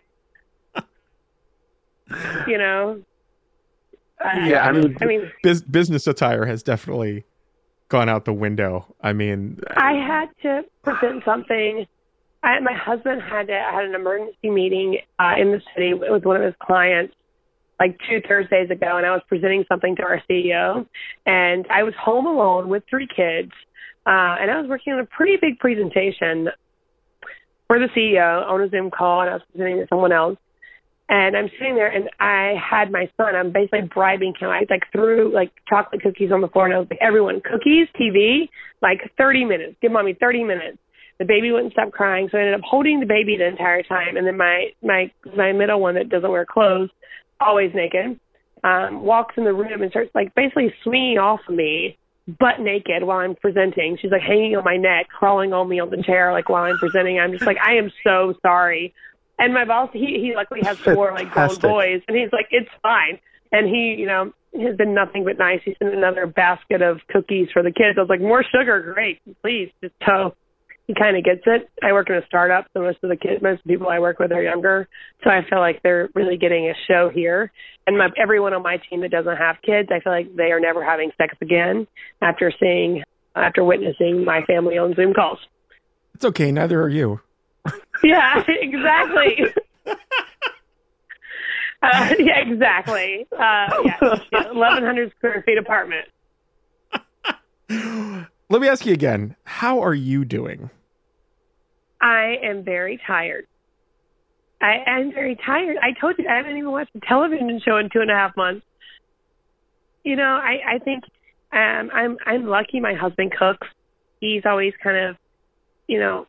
you 2.49 2.59
know. 2.59 3.01
Yeah, 4.21 4.67
I 4.67 4.73
mean, 4.73 4.97
I 5.01 5.05
mean, 5.05 5.31
business 5.71 6.07
attire 6.07 6.47
has 6.47 6.63
definitely 6.63 7.25
gone 7.89 8.09
out 8.09 8.25
the 8.25 8.33
window. 8.33 8.93
I 9.01 9.13
mean, 9.13 9.61
I 9.77 9.93
had 9.93 10.27
to 10.43 10.65
present 10.83 11.23
something. 11.25 11.87
I, 12.45 12.61
my 12.61 12.75
husband 12.75 13.23
had 13.23 13.47
to, 13.47 13.55
had 13.55 13.85
an 13.85 13.95
emergency 13.95 14.51
meeting 14.51 14.99
uh, 15.19 15.33
in 15.41 15.51
the 15.51 15.61
city 15.75 15.95
with 15.95 16.25
one 16.25 16.37
of 16.37 16.43
his 16.43 16.55
clients 16.63 17.15
like 17.81 17.99
two 18.09 18.21
Thursdays 18.29 18.71
ago, 18.71 18.97
and 18.97 19.07
I 19.07 19.11
was 19.11 19.23
presenting 19.29 19.65
something 19.69 19.97
to 19.97 20.03
our 20.03 20.23
CEO, 20.31 20.87
and 21.27 21.67
I 21.71 21.83
was 21.83 21.95
home 22.01 22.27
alone 22.27 22.69
with 22.69 22.85
three 22.89 23.09
kids, 23.09 23.51
uh, 24.07 24.37
and 24.39 24.51
I 24.51 24.61
was 24.61 24.69
working 24.69 24.93
on 24.93 25.01
a 25.01 25.07
pretty 25.07 25.37
big 25.41 25.59
presentation 25.59 26.49
for 27.67 27.79
the 27.79 27.89
CEO 27.97 28.47
on 28.47 28.61
a 28.61 28.69
Zoom 28.69 28.91
call, 28.91 29.23
and 29.23 29.31
I 29.31 29.33
was 29.35 29.43
presenting 29.51 29.79
to 29.79 29.87
someone 29.89 30.13
else. 30.13 30.39
And 31.09 31.37
I'm 31.37 31.51
sitting 31.59 31.75
there, 31.75 31.89
and 31.89 32.09
I 32.21 32.55
had 32.59 32.91
my 32.91 33.11
son. 33.17 33.35
I'm 33.35 33.53
basically 33.53 33.83
bribing 33.83 34.35
him. 34.39 34.49
I 34.49 34.65
like 34.71 34.85
threw 34.91 35.33
like 35.35 35.53
chocolate 35.69 36.03
cookies 36.03 36.31
on 36.33 36.41
the 36.41 36.49
floor, 36.49 36.65
and 36.65 36.75
I 36.75 36.79
was 36.79 36.87
like, 36.91 37.01
"Everyone, 37.03 37.43
cookies, 37.43 37.89
TV, 38.01 38.49
like 38.81 39.01
30 39.19 39.45
minutes. 39.45 39.77
Give 39.83 39.93
mommy 39.93 40.15
30 40.15 40.45
minutes." 40.45 40.79
The 41.19 41.25
baby 41.25 41.53
wouldn't 41.53 41.73
stop 41.73 41.93
crying, 41.93 42.29
so 42.31 42.39
I 42.39 42.41
ended 42.41 42.55
up 42.55 42.63
holding 42.69 43.01
the 43.01 43.07
baby 43.07 43.37
the 43.37 43.47
entire 43.47 43.83
time. 43.83 44.17
And 44.17 44.27
then 44.27 44.37
my 44.37 44.71
my 44.83 45.13
my 45.37 45.53
middle 45.53 45.81
one 45.81 45.95
that 45.95 46.09
doesn't 46.09 46.31
wear 46.31 46.45
clothes 46.45 46.91
always 47.41 47.73
naked, 47.75 48.19
um, 48.65 49.03
walks 49.03 49.35
in 49.37 49.45
the 49.45 49.53
room 49.53 49.83
and 49.83 49.91
starts 49.91 50.11
like 50.15 50.35
basically 50.35 50.73
swinging 50.83 51.19
off 51.19 51.41
of 51.49 51.55
me, 51.55 51.99
butt 52.27 52.61
naked 52.61 53.03
while 53.03 53.19
I'm 53.19 53.37
presenting. 53.37 53.99
She's 54.01 54.11
like 54.11 54.23
hanging 54.23 54.57
on 54.57 54.65
my 54.65 54.77
neck, 54.77 55.09
crawling 55.09 55.53
on 55.53 55.69
me 55.69 55.81
on 55.81 55.91
the 55.91 56.03
chair 56.03 56.33
like 56.33 56.49
while 56.49 56.65
I'm 56.65 56.79
presenting. 56.79 57.19
I'm 57.19 57.33
just 57.33 57.47
like, 57.47 57.59
I 57.59 57.75
am 57.75 57.93
so 58.03 58.35
sorry. 58.43 58.95
And 59.39 59.53
my 59.53 59.65
boss, 59.65 59.91
he 59.93 60.19
he 60.21 60.33
luckily 60.35 60.63
has 60.63 60.79
four 60.95 61.13
like 61.13 61.31
grown 61.31 61.57
boys, 61.59 62.03
and 62.09 62.17
he's 62.17 62.33
like, 62.33 62.47
it's 62.51 62.71
fine. 62.83 63.19
And 63.53 63.69
he, 63.69 63.95
you 63.99 64.07
know, 64.07 64.33
has 64.61 64.77
been 64.77 64.95
nothing 64.95 65.25
but 65.25 65.39
nice. 65.39 65.61
He 65.65 65.77
sent 65.79 65.95
another 65.95 66.27
basket 66.27 66.83
of 66.83 67.01
cookies 67.09 67.49
for 67.53 67.63
the 67.63 67.71
kids. 67.71 67.97
I 67.97 68.01
was 68.01 68.09
like, 68.09 68.21
more 68.21 68.43
sugar, 68.43 68.93
great, 68.95 69.21
please, 69.43 69.71
just 69.81 69.95
toe 70.05 70.35
he 70.87 70.95
kind 70.95 71.17
of 71.17 71.25
gets 71.25 71.43
it. 71.47 71.69
I 71.83 71.93
work 71.93 72.11
in 72.11 72.17
a 72.17 72.27
startup, 72.27 72.67
so 72.73 72.83
most 72.83 72.99
of 73.03 73.09
the 73.09 73.17
kids, 73.17 73.43
most 73.43 73.61
of 73.61 73.65
the 73.65 73.73
people 73.73 73.89
I 73.89 73.99
work 74.01 74.19
with 74.19 74.33
are 74.33 74.43
younger. 74.43 74.87
So 75.23 75.31
I 75.31 75.41
feel 75.49 75.59
like 75.59 75.83
they're 75.83 76.11
really 76.15 76.37
getting 76.37 76.67
a 76.69 76.75
show 76.87 77.11
here. 77.13 77.51
And 77.87 77.97
my, 77.97 78.09
everyone 78.21 78.53
on 78.53 78.63
my 78.63 78.79
team 78.91 79.01
that 79.01 79.11
doesn't 79.11 79.37
have 79.37 79.57
kids, 79.65 79.89
I 79.91 80.01
feel 80.01 80.13
like 80.13 80.37
they 80.37 80.53
are 80.53 80.61
never 80.61 80.85
having 80.85 81.11
sex 81.17 81.35
again 81.41 81.87
after 82.21 82.53
seeing, 82.61 83.03
after 83.35 83.65
witnessing 83.65 84.25
my 84.25 84.43
family 84.43 84.77
on 84.77 84.95
Zoom 84.95 85.15
calls. 85.15 85.39
It's 86.15 86.25
okay. 86.25 86.53
Neither 86.53 86.81
are 86.83 86.89
you. 86.89 87.21
yeah, 88.05 88.43
exactly. 88.47 89.39
uh, 91.83 92.15
yeah, 92.19 92.41
exactly. 92.47 93.27
Uh, 93.33 93.69
yeah, 93.85 94.51
eleven 94.51 94.85
hundred 94.85 95.13
square 95.17 95.43
feet 95.47 95.59
apartment. 95.59 96.07
Let 98.51 98.61
me 98.61 98.69
ask 98.69 98.85
you 98.85 98.93
again. 98.93 99.37
How 99.45 99.83
are 99.83 99.95
you 99.95 100.25
doing? 100.25 100.71
I 102.01 102.37
am 102.43 102.63
very 102.63 103.01
tired. 103.07 103.47
I 104.61 104.83
am 104.87 105.13
very 105.13 105.37
tired. 105.45 105.77
I 105.83 105.99
told 105.99 106.17
you 106.19 106.27
I 106.29 106.37
haven't 106.37 106.57
even 106.57 106.71
watched 106.71 106.95
a 106.95 107.01
television 107.01 107.61
show 107.65 107.79
in 107.79 107.89
two 107.91 108.01
and 108.01 108.11
a 108.11 108.15
half 108.15 108.37
months. 108.37 108.65
You 110.05 110.17
know, 110.17 110.41
I 110.43 110.75
I 110.75 110.79
think 110.79 111.05
um 111.53 111.91
I'm 111.93 112.19
I'm 112.27 112.47
lucky 112.47 112.81
my 112.81 112.95
husband 112.95 113.33
cooks. 113.39 113.67
He's 114.21 114.43
always 114.45 114.75
kind 114.83 114.97
of, 114.97 115.17
you 115.87 115.99
know, 115.99 116.27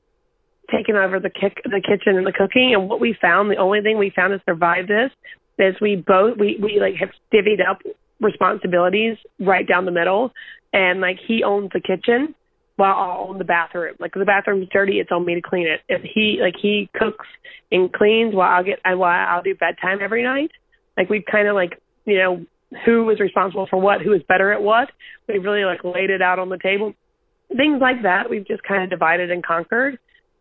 taking 0.71 0.95
over 0.95 1.19
the 1.19 1.29
kick 1.29 1.61
the 1.65 1.81
kitchen 1.81 2.17
and 2.17 2.25
the 2.25 2.31
cooking 2.31 2.73
and 2.73 2.89
what 2.89 2.99
we 2.99 3.15
found, 3.21 3.51
the 3.51 3.57
only 3.57 3.81
thing 3.81 3.97
we 3.97 4.09
found 4.09 4.31
to 4.31 4.41
survive 4.45 4.87
this 4.87 5.11
is 5.59 5.75
we 5.81 5.97
both 5.97 6.37
we 6.37 6.57
we 6.61 6.79
like 6.79 6.95
have 6.95 7.09
divvied 7.33 7.65
up 7.67 7.81
responsibilities 8.21 9.17
right 9.39 9.67
down 9.67 9.85
the 9.85 9.91
middle 9.91 10.31
and 10.75 10.99
like 10.99 11.17
he 11.25 11.41
owns 11.43 11.69
the 11.73 11.79
kitchen 11.79 12.35
while 12.75 12.93
I'll 12.93 13.29
own 13.29 13.37
the 13.37 13.45
bathroom. 13.45 13.95
Like 13.97 14.13
the 14.13 14.25
bathroom's 14.25 14.67
dirty, 14.71 14.99
it's 14.99 15.09
on 15.11 15.25
me 15.25 15.35
to 15.35 15.41
clean 15.41 15.67
it. 15.67 15.79
If 15.87 16.01
he 16.03 16.39
like 16.41 16.55
he 16.61 16.89
cooks 16.93 17.25
and 17.71 17.91
cleans 17.91 18.35
while 18.35 18.51
I'll 18.51 18.63
get 18.63 18.79
while 18.83 19.03
I'll 19.03 19.41
do 19.41 19.55
bedtime 19.55 19.99
every 20.01 20.21
night. 20.21 20.51
Like 20.97 21.09
we've 21.09 21.23
kind 21.31 21.47
of 21.47 21.55
like 21.55 21.81
you 22.03 22.17
know 22.17 22.45
who 22.85 23.09
is 23.09 23.21
responsible 23.21 23.67
for 23.69 23.79
what, 23.79 24.01
who 24.01 24.11
is 24.11 24.21
better 24.27 24.51
at 24.51 24.61
what. 24.61 24.91
We've 25.29 25.43
really 25.43 25.63
like 25.63 25.85
laid 25.85 26.09
it 26.09 26.21
out 26.21 26.39
on 26.39 26.49
the 26.49 26.59
table. 26.61 26.93
Things 27.55 27.79
like 27.79 28.03
that 28.03 28.29
we've 28.29 28.45
just 28.45 28.63
kind 28.63 28.83
of 28.83 28.89
divided 28.89 29.31
and 29.31 29.45
conquered. 29.45 29.97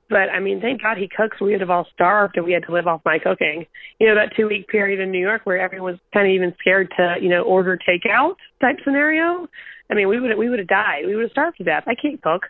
But 0.09 0.29
I 0.31 0.41
mean, 0.41 0.61
thank 0.61 0.83
God 0.83 0.99
he 0.99 1.09
cooks. 1.09 1.41
We 1.41 1.53
would 1.53 1.61
have 1.61 1.71
all 1.71 1.87
starved 1.93 2.37
and 2.37 2.45
we 2.45 2.53
had 2.53 2.65
to 2.65 2.73
live 2.73 2.87
off 2.87 3.01
my 3.05 3.19
cooking. 3.19 3.67
You 3.99 4.09
know, 4.09 4.15
that 4.17 4.37
two 4.37 4.49
week 4.49 4.69
period 4.69 5.01
in 5.01 5.11
New 5.11 5.21
York 5.21 5.43
where 5.45 5.59
everyone 5.59 5.93
was 5.93 6.01
kind 6.13 6.27
of 6.27 6.33
even 6.33 6.55
scared 6.61 6.93
to, 6.97 7.17
you 7.21 7.29
know, 7.29 7.43
order 7.43 7.79
takeout 7.79 8.37
type 8.61 8.77
scenario. 8.85 9.49
I 9.91 9.95
mean, 9.95 10.09
we 10.09 10.21
would 10.21 10.37
we 10.37 10.49
would 10.49 10.59
have 10.59 10.69
died. 10.69 11.07
We 11.07 11.15
would 11.15 11.23
have 11.23 11.31
starved 11.31 11.59
to 11.59 11.65
death. 11.65 11.85
I 11.87 11.95
can't 11.95 12.21
cook. 12.23 12.47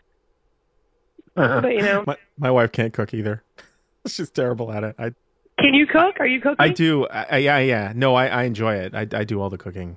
Uh, 1.36 1.60
but 1.60 1.72
you 1.72 1.82
know, 1.82 2.04
my 2.06 2.16
my 2.38 2.50
wife 2.50 2.72
can't 2.72 2.92
cook 2.92 3.14
either. 3.14 3.42
She's 4.06 4.30
terrible 4.30 4.72
at 4.72 4.84
it. 4.84 4.96
I 4.98 5.12
Can 5.58 5.74
you 5.74 5.86
cook? 5.86 6.16
Are 6.20 6.26
you 6.26 6.40
cooking? 6.40 6.56
I 6.58 6.68
do. 6.68 7.06
I, 7.06 7.38
yeah, 7.38 7.58
yeah. 7.58 7.92
No, 7.94 8.14
I, 8.14 8.26
I 8.26 8.42
enjoy 8.44 8.74
it. 8.74 8.94
I, 8.94 9.06
I 9.12 9.24
do 9.24 9.40
all 9.40 9.50
the 9.50 9.58
cooking. 9.58 9.96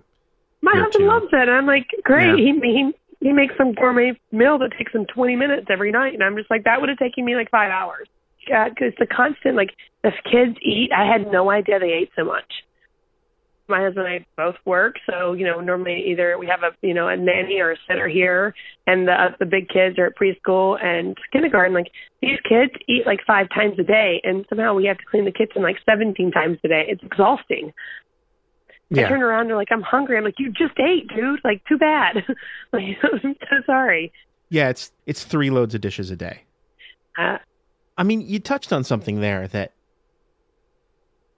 My 0.61 0.71
husband 0.73 1.03
too. 1.03 1.07
loves 1.07 1.27
it. 1.31 1.49
I'm 1.49 1.65
like, 1.65 1.87
great. 2.03 2.27
Yeah. 2.27 2.35
He 2.37 2.59
he 2.61 2.93
he 3.19 3.33
makes 3.33 3.55
some 3.57 3.73
gourmet 3.73 4.19
meal 4.31 4.59
that 4.59 4.71
takes 4.77 4.93
him 4.93 5.05
20 5.13 5.35
minutes 5.35 5.67
every 5.69 5.91
night, 5.91 6.13
and 6.13 6.23
I'm 6.23 6.35
just 6.35 6.51
like, 6.51 6.63
that 6.65 6.79
would 6.79 6.89
have 6.89 6.99
taken 6.99 7.25
me 7.25 7.35
like 7.35 7.49
five 7.49 7.71
hours. 7.71 8.07
God, 8.47 8.69
Because 8.69 8.93
the 8.99 9.07
constant 9.07 9.55
like, 9.55 9.71
if 10.03 10.13
kids 10.23 10.57
eat, 10.61 10.91
I 10.95 11.05
had 11.05 11.31
no 11.31 11.49
idea 11.49 11.79
they 11.79 11.93
ate 11.93 12.11
so 12.15 12.23
much. 12.23 12.45
My 13.69 13.81
husband 13.81 14.07
and 14.07 14.23
I 14.23 14.25
both 14.37 14.55
work, 14.63 14.95
so 15.09 15.33
you 15.33 15.45
know, 15.45 15.59
normally 15.59 16.05
either 16.07 16.37
we 16.37 16.47
have 16.47 16.61
a 16.63 16.71
you 16.87 16.93
know 16.93 17.09
a 17.09 17.17
nanny 17.17 17.59
or 17.59 17.71
a 17.73 17.75
sitter 17.85 18.07
here, 18.07 18.53
and 18.85 19.05
the 19.05 19.11
uh, 19.11 19.35
the 19.39 19.45
big 19.45 19.67
kids 19.67 19.99
are 19.99 20.05
at 20.05 20.15
preschool 20.15 20.81
and 20.81 21.17
kindergarten. 21.33 21.73
Like 21.73 21.91
these 22.21 22.39
kids 22.47 22.71
eat 22.87 23.05
like 23.05 23.19
five 23.27 23.49
times 23.49 23.77
a 23.77 23.83
day, 23.83 24.21
and 24.23 24.45
somehow 24.47 24.73
we 24.73 24.85
have 24.85 24.97
to 24.99 25.03
clean 25.11 25.25
the 25.25 25.33
kitchen 25.33 25.63
like 25.63 25.75
17 25.85 26.31
times 26.31 26.59
a 26.63 26.69
day. 26.69 26.85
It's 26.87 27.03
exhausting. 27.03 27.73
I 28.93 29.03
turn 29.03 29.21
around, 29.21 29.41
and 29.41 29.49
they're 29.49 29.57
like, 29.57 29.71
"I'm 29.71 29.81
hungry." 29.81 30.17
I'm 30.17 30.23
like, 30.23 30.39
"You 30.39 30.51
just 30.51 30.79
ate, 30.79 31.07
dude. 31.09 31.41
Like, 31.43 31.63
too 31.65 31.77
bad." 31.77 32.15
like, 32.73 32.97
I'm 33.03 33.35
so 33.49 33.61
sorry. 33.65 34.11
Yeah, 34.49 34.69
it's 34.69 34.91
it's 35.05 35.23
three 35.23 35.49
loads 35.49 35.75
of 35.75 35.81
dishes 35.81 36.09
a 36.09 36.15
day. 36.15 36.43
Uh, 37.17 37.37
I 37.97 38.03
mean, 38.03 38.21
you 38.21 38.39
touched 38.39 38.71
on 38.71 38.83
something 38.83 39.19
there 39.19 39.47
that 39.49 39.73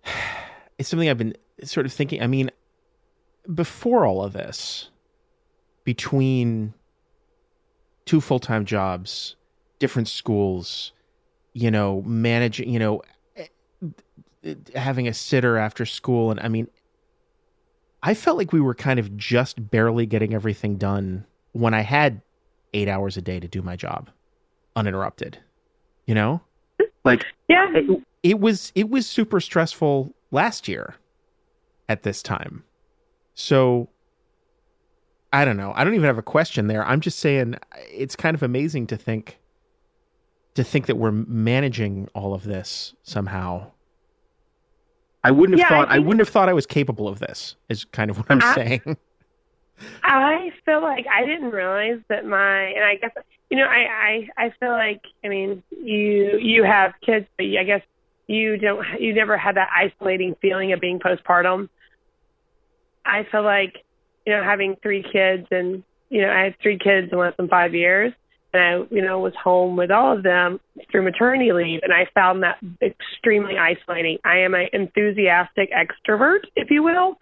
it's 0.77 0.89
something 0.89 1.10
I've 1.10 1.18
been 1.18 1.36
sort 1.63 1.86
of 1.86 1.94
thinking. 1.94 2.22
I 2.22 2.27
mean, 2.27 2.51
before 3.53 4.06
all 4.06 4.24
of 4.24 4.34
this, 4.34 4.89
between 5.84 6.74
two 8.06 8.22
full 8.22 8.39
time 8.39 8.65
jobs, 8.65 9.36
different 9.79 10.08
schools, 10.08 10.91
you 11.53 11.72
know, 11.72 12.01
managing, 12.03 12.70
you 12.70 12.79
know, 12.79 13.01
eh, 13.36 13.48
eh, 14.44 14.56
having 14.75 15.08
a 15.08 15.13
sitter 15.13 15.58
after 15.58 15.86
school. 15.86 16.32
And 16.32 16.39
I 16.39 16.48
mean, 16.48 16.68
I 18.01 18.13
felt 18.13 18.38
like 18.38 18.53
we 18.53 18.62
were 18.62 18.75
kind 18.75 19.00
of 19.00 19.15
just 19.18 19.70
barely 19.70 20.06
getting 20.06 20.34
everything 20.34 20.77
done 20.77 21.25
when 21.51 21.74
I 21.74 21.82
had 21.82 22.22
eight 22.74 22.88
hours 22.88 23.18
a 23.18 23.22
day 23.22 23.39
to 23.39 23.48
do 23.48 23.62
my 23.62 23.75
job 23.75 24.10
uninterrupted, 24.75 25.39
you 26.06 26.15
know? 26.15 26.41
Like, 27.03 27.25
yeah, 27.48 27.65
it 28.24 28.39
was 28.39 28.72
it 28.75 28.89
was 28.89 29.08
super 29.08 29.39
stressful 29.39 30.13
last 30.32 30.68
year 30.68 30.96
at 31.88 32.03
this 32.03 32.22
time. 32.22 32.63
So 33.34 33.89
I 35.32 35.46
don't 35.46 35.58
know. 35.58 35.74
I 35.75 35.84
don't 35.84 35.94
even 35.94 36.08
have 36.08 36.18
a 36.18 36.24
question 36.24 36.68
there. 36.68 36.86
I'm 36.86 37.01
just 37.01 37.20
saying 37.20 37.56
it's 37.91 38.15
kind 38.15 38.36
of 38.36 38.44
amazing 38.44 38.88
to 38.88 38.98
think 38.98 39.39
to 40.56 40.63
think 40.63 40.88
that 40.88 40.96
we're 40.96 41.12
managing 41.12 42.10
all 42.13 42.34
of 42.34 42.44
this 42.44 42.94
somehow. 43.03 43.72
I 45.24 45.32
wouldn't 45.32 45.60
have 45.60 45.70
Yeah, 45.70 45.78
thought 45.78 45.90
I, 45.90 45.96
think- 45.96 46.08
wouldn't 46.08 46.20
have 46.22 46.30
thought 46.30 46.50
I 46.50 46.54
was 46.54 46.66
capable 46.66 47.08
of 47.08 47.20
this. 47.20 47.56
Is 47.68 47.86
kind 47.86 48.10
of 48.10 48.18
what 48.18 48.28
I'm 48.30 48.42
I- 48.42 48.56
saying. 48.56 48.98
I 50.04 50.52
feel 50.66 50.82
like 50.82 51.06
I 51.08 51.26
didn't 51.26 51.52
realize 51.52 52.00
that 52.10 52.26
my 52.26 52.64
and 52.64 52.84
I 52.84 52.96
guess 52.96 53.12
you 53.50 53.56
know 53.58 53.64
I 53.66 54.28
I 54.38 54.46
I 54.46 54.54
feel 54.60 54.72
like 54.72 55.02
I 55.24 55.30
mean 55.30 55.64
you 55.72 56.38
you 56.38 56.64
have 56.66 56.94
kids 57.06 57.28
but 57.38 57.46
I 57.46 57.64
guess 57.64 57.82
you 58.28 58.58
don't 58.58 58.86
you 59.00 59.14
never 59.14 59.38
had 59.38 59.56
that 59.56 59.70
isolating 59.74 60.36
feeling 60.42 60.74
of 60.74 60.82
being 60.82 61.00
postpartum. 61.00 61.70
I 63.06 63.26
feel 63.32 63.44
like 63.44 63.86
you 64.26 64.34
know 64.34 64.44
having 64.44 64.76
three 64.84 65.02
kids 65.02 65.48
and 65.50 65.84
you 66.10 66.22
know 66.24 66.30
I 66.30 66.44
had 66.44 66.60
three 66.62 66.78
kids 66.78 67.14
in 67.14 67.18
less 67.18 67.34
than 67.38 67.48
five 67.48 67.74
years 67.74 68.12
and 68.53 68.62
I 68.62 68.94
you 68.94 69.01
know 69.01 69.20
was 69.20 69.34
home 69.41 69.75
with 69.75 69.91
all 69.91 70.18
of 70.18 70.24
them 70.24 70.60
through 70.91 71.03
maternity 71.03 71.51
leave 71.51 71.82
and 71.84 71.94
I 71.94 72.08
found 72.13 72.44
that 72.44 72.58
extremely 72.82 73.58
isolating. 73.58 74.18
I 74.25 74.39
am 74.39 74.53
an 74.53 74.68
enthusiastic 74.74 75.70
extrovert, 75.72 76.41
if 76.56 76.70
you 76.72 76.84
will. 76.84 77.18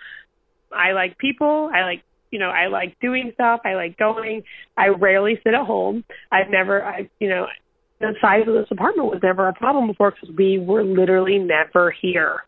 I 0.72 0.92
like 0.92 1.18
people. 1.18 1.70
I 1.74 1.82
like 1.82 2.04
you 2.32 2.40
know, 2.40 2.50
I 2.50 2.68
like 2.68 2.98
doing 3.00 3.32
stuff. 3.34 3.62
I 3.66 3.76
like 3.76 3.98
going. 3.98 4.44
I 4.78 4.88
rarely 4.88 5.40
sit 5.44 5.54
at 5.54 5.66
home. 5.66 6.04
I've 6.32 6.50
never, 6.50 6.84
I, 6.84 7.10
you 7.20 7.30
know, 7.30 7.48
the 8.00 8.14
size 8.22 8.42
of 8.48 8.54
this 8.54 8.68
apartment 8.70 9.10
was 9.10 9.20
never 9.24 9.48
a 9.48 9.54
problem 9.54 9.88
before 9.88 10.12
because 10.12 10.36
we 10.36 10.60
were 10.60 10.84
literally 10.84 11.40
never 11.40 11.94
here. 12.02 12.44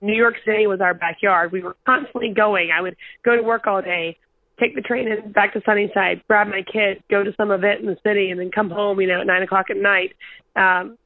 New 0.00 0.14
York 0.14 0.34
City 0.44 0.66
was 0.66 0.80
our 0.80 0.94
backyard. 0.94 1.52
We 1.52 1.62
were 1.62 1.76
constantly 1.86 2.32
going. 2.34 2.70
I 2.76 2.80
would 2.80 2.96
go 3.24 3.36
to 3.36 3.42
work 3.42 3.66
all 3.66 3.80
day, 3.80 4.18
take 4.62 4.74
the 4.74 4.80
train 4.80 5.08
in 5.08 5.32
back 5.32 5.52
to 5.54 5.62
Sunnyside, 5.66 6.22
grab 6.28 6.46
my 6.46 6.62
kids, 6.62 7.00
go 7.10 7.24
to 7.24 7.34
some 7.36 7.50
event 7.50 7.80
in 7.80 7.86
the 7.86 7.96
city, 8.04 8.30
and 8.30 8.38
then 8.38 8.50
come 8.50 8.70
home, 8.70 9.00
you 9.00 9.08
know, 9.08 9.20
at 9.20 9.26
nine 9.26 9.42
o'clock 9.42 9.66
at 9.70 9.76
night, 9.76 10.12
um, 10.54 10.96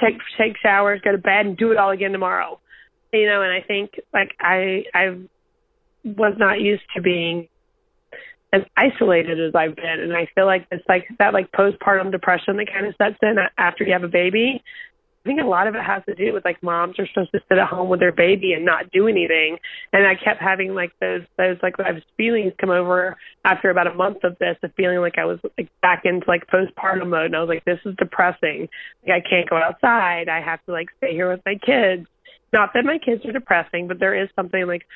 take 0.00 0.18
take 0.38 0.56
showers, 0.62 1.00
go 1.02 1.12
to 1.12 1.18
bed, 1.18 1.46
and 1.46 1.56
do 1.56 1.72
it 1.72 1.78
all 1.78 1.90
again 1.90 2.12
tomorrow. 2.12 2.58
You 3.12 3.26
know, 3.26 3.42
and 3.42 3.52
I 3.52 3.60
think 3.66 3.92
like 4.12 4.34
I 4.40 4.84
I've 4.94 5.20
was 6.04 6.34
not 6.38 6.60
used 6.60 6.82
to 6.96 7.02
being 7.02 7.48
as 8.52 8.62
isolated 8.76 9.38
as 9.40 9.54
I've 9.54 9.76
been, 9.76 10.00
and 10.00 10.12
I 10.12 10.28
feel 10.34 10.46
like 10.46 10.66
it's 10.70 10.84
like 10.88 11.06
that 11.18 11.32
like 11.32 11.52
postpartum 11.52 12.10
depression 12.10 12.56
that 12.56 12.66
kind 12.72 12.86
of 12.86 12.94
sets 12.96 13.18
in 13.22 13.36
after 13.56 13.84
you 13.84 13.92
have 13.92 14.04
a 14.04 14.08
baby. 14.08 14.62
I 15.24 15.28
think 15.28 15.40
a 15.40 15.46
lot 15.46 15.66
of 15.66 15.74
it 15.74 15.82
has 15.82 16.02
to 16.06 16.14
do 16.14 16.32
with 16.32 16.46
like 16.46 16.62
moms 16.62 16.98
are 16.98 17.06
supposed 17.06 17.32
to 17.32 17.40
sit 17.46 17.58
at 17.58 17.68
home 17.68 17.90
with 17.90 18.00
their 18.00 18.12
baby 18.12 18.54
and 18.54 18.64
not 18.64 18.90
do 18.90 19.06
anything, 19.06 19.58
and 19.92 20.06
I 20.06 20.14
kept 20.14 20.40
having 20.40 20.74
like 20.74 20.92
those 20.98 21.22
those 21.36 21.58
like 21.62 21.76
those 21.76 22.00
feelings 22.16 22.54
come 22.58 22.70
over 22.70 23.18
after 23.44 23.68
about 23.68 23.86
a 23.86 23.94
month 23.94 24.24
of 24.24 24.38
this, 24.38 24.56
of 24.62 24.72
feeling 24.76 25.00
like 25.00 25.18
I 25.18 25.26
was 25.26 25.38
like 25.58 25.68
back 25.82 26.02
into 26.06 26.24
like 26.26 26.46
postpartum 26.46 27.08
mode, 27.08 27.26
and 27.26 27.36
I 27.36 27.40
was 27.40 27.48
like, 27.48 27.66
this 27.66 27.78
is 27.84 27.94
depressing. 27.98 28.68
Like 29.06 29.22
I 29.22 29.28
can't 29.28 29.50
go 29.50 29.56
outside. 29.56 30.30
I 30.30 30.40
have 30.40 30.64
to 30.64 30.72
like 30.72 30.88
stay 30.96 31.12
here 31.12 31.30
with 31.30 31.40
my 31.44 31.56
kids. 31.56 32.06
Not 32.52 32.70
that 32.72 32.86
my 32.86 32.96
kids 32.98 33.24
are 33.26 33.32
depressing, 33.32 33.88
but 33.88 34.00
there 34.00 34.20
is 34.20 34.30
something 34.34 34.66
like 34.66 34.86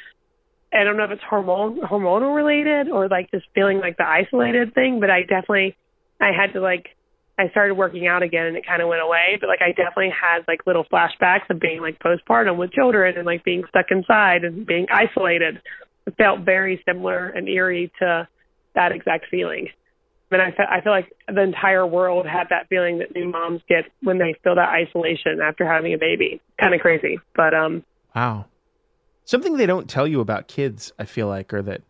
I 0.73 0.85
don't 0.85 0.97
know 0.97 1.05
if 1.05 1.11
it's 1.11 1.23
hormone 1.29 1.81
hormonal 1.81 2.35
related 2.35 2.89
or 2.89 3.09
like 3.09 3.31
just 3.31 3.45
feeling 3.55 3.79
like 3.79 3.99
the 3.99 4.09
isolated 4.09 4.75
thing, 4.75 5.01
but 5.01 5.11
I 5.11 5.21
definitely 5.21 5.77
I 6.19 6.31
had 6.33 6.55
to 6.55 6.61
like 6.61 6.97
I 7.37 7.49
started 7.49 7.75
working 7.75 8.07
out 8.07 8.23
again 8.23 8.47
and 8.47 8.57
it 8.57 8.67
kind 8.67 8.81
of 8.81 8.89
went 8.89 9.03
away, 9.03 9.39
but 9.41 9.49
like 9.49 9.61
I 9.61 9.71
definitely 9.71 10.11
had 10.11 10.45
like 10.47 10.61
little 10.67 10.85
flashbacks 10.85 11.51
of 11.51 11.59
being 11.59 11.81
like 11.81 11.99
postpartum 11.99 12.57
with 12.57 12.73
children 12.73 13.17
and 13.17 13.27
like 13.27 13.45
being 13.45 13.65
stuck 13.69 13.87
inside 13.91 14.45
and 14.45 14.65
being 14.65 14.87
isolated. 14.91 15.61
It 16.07 16.15
felt 16.17 16.41
very 16.41 16.83
similar 16.87 17.29
and 17.29 17.49
eerie 17.49 17.91
to 17.99 18.29
that 18.75 18.93
exact 18.93 19.27
feeling. 19.31 19.69
And 20.31 20.43
I 20.43 20.51
feel, 20.51 20.67
I 20.69 20.81
feel 20.81 20.93
like 20.93 21.13
the 21.29 21.43
entire 21.43 21.87
world 21.87 22.27
had 22.27 22.49
that 22.51 22.69
feeling 22.69 22.99
that 22.99 23.15
new 23.15 23.29
moms 23.29 23.63
get 23.69 23.85
when 24.03 24.19
they 24.19 24.35
feel 24.43 24.55
that 24.57 24.69
isolation 24.69 25.41
after 25.43 25.67
having 25.67 25.93
a 25.93 25.99
baby. 25.99 26.41
Kind 26.61 26.75
of 26.75 26.81
crazy, 26.81 27.19
but 27.35 27.53
um 27.55 27.85
Wow. 28.15 28.47
Something 29.25 29.57
they 29.57 29.67
don't 29.67 29.89
tell 29.89 30.07
you 30.07 30.21
about 30.21 30.49
kids, 30.49 30.93
I 30.99 31.05
feel 31.05 31.27
like, 31.29 31.53
or 31.53 31.63
that 31.63 31.83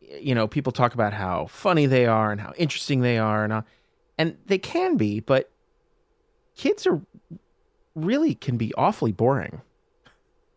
you 0.00 0.34
know, 0.34 0.46
people 0.46 0.72
talk 0.72 0.94
about 0.94 1.12
how 1.12 1.46
funny 1.46 1.86
they 1.86 2.06
are 2.06 2.32
and 2.32 2.40
how 2.40 2.52
interesting 2.56 3.00
they 3.00 3.18
are 3.18 3.44
and 3.44 3.52
how, 3.52 3.64
and 4.18 4.36
they 4.46 4.58
can 4.58 4.96
be, 4.96 5.20
but 5.20 5.50
kids 6.56 6.86
are 6.86 7.00
really 7.94 8.34
can 8.34 8.56
be 8.56 8.72
awfully 8.74 9.12
boring. 9.12 9.60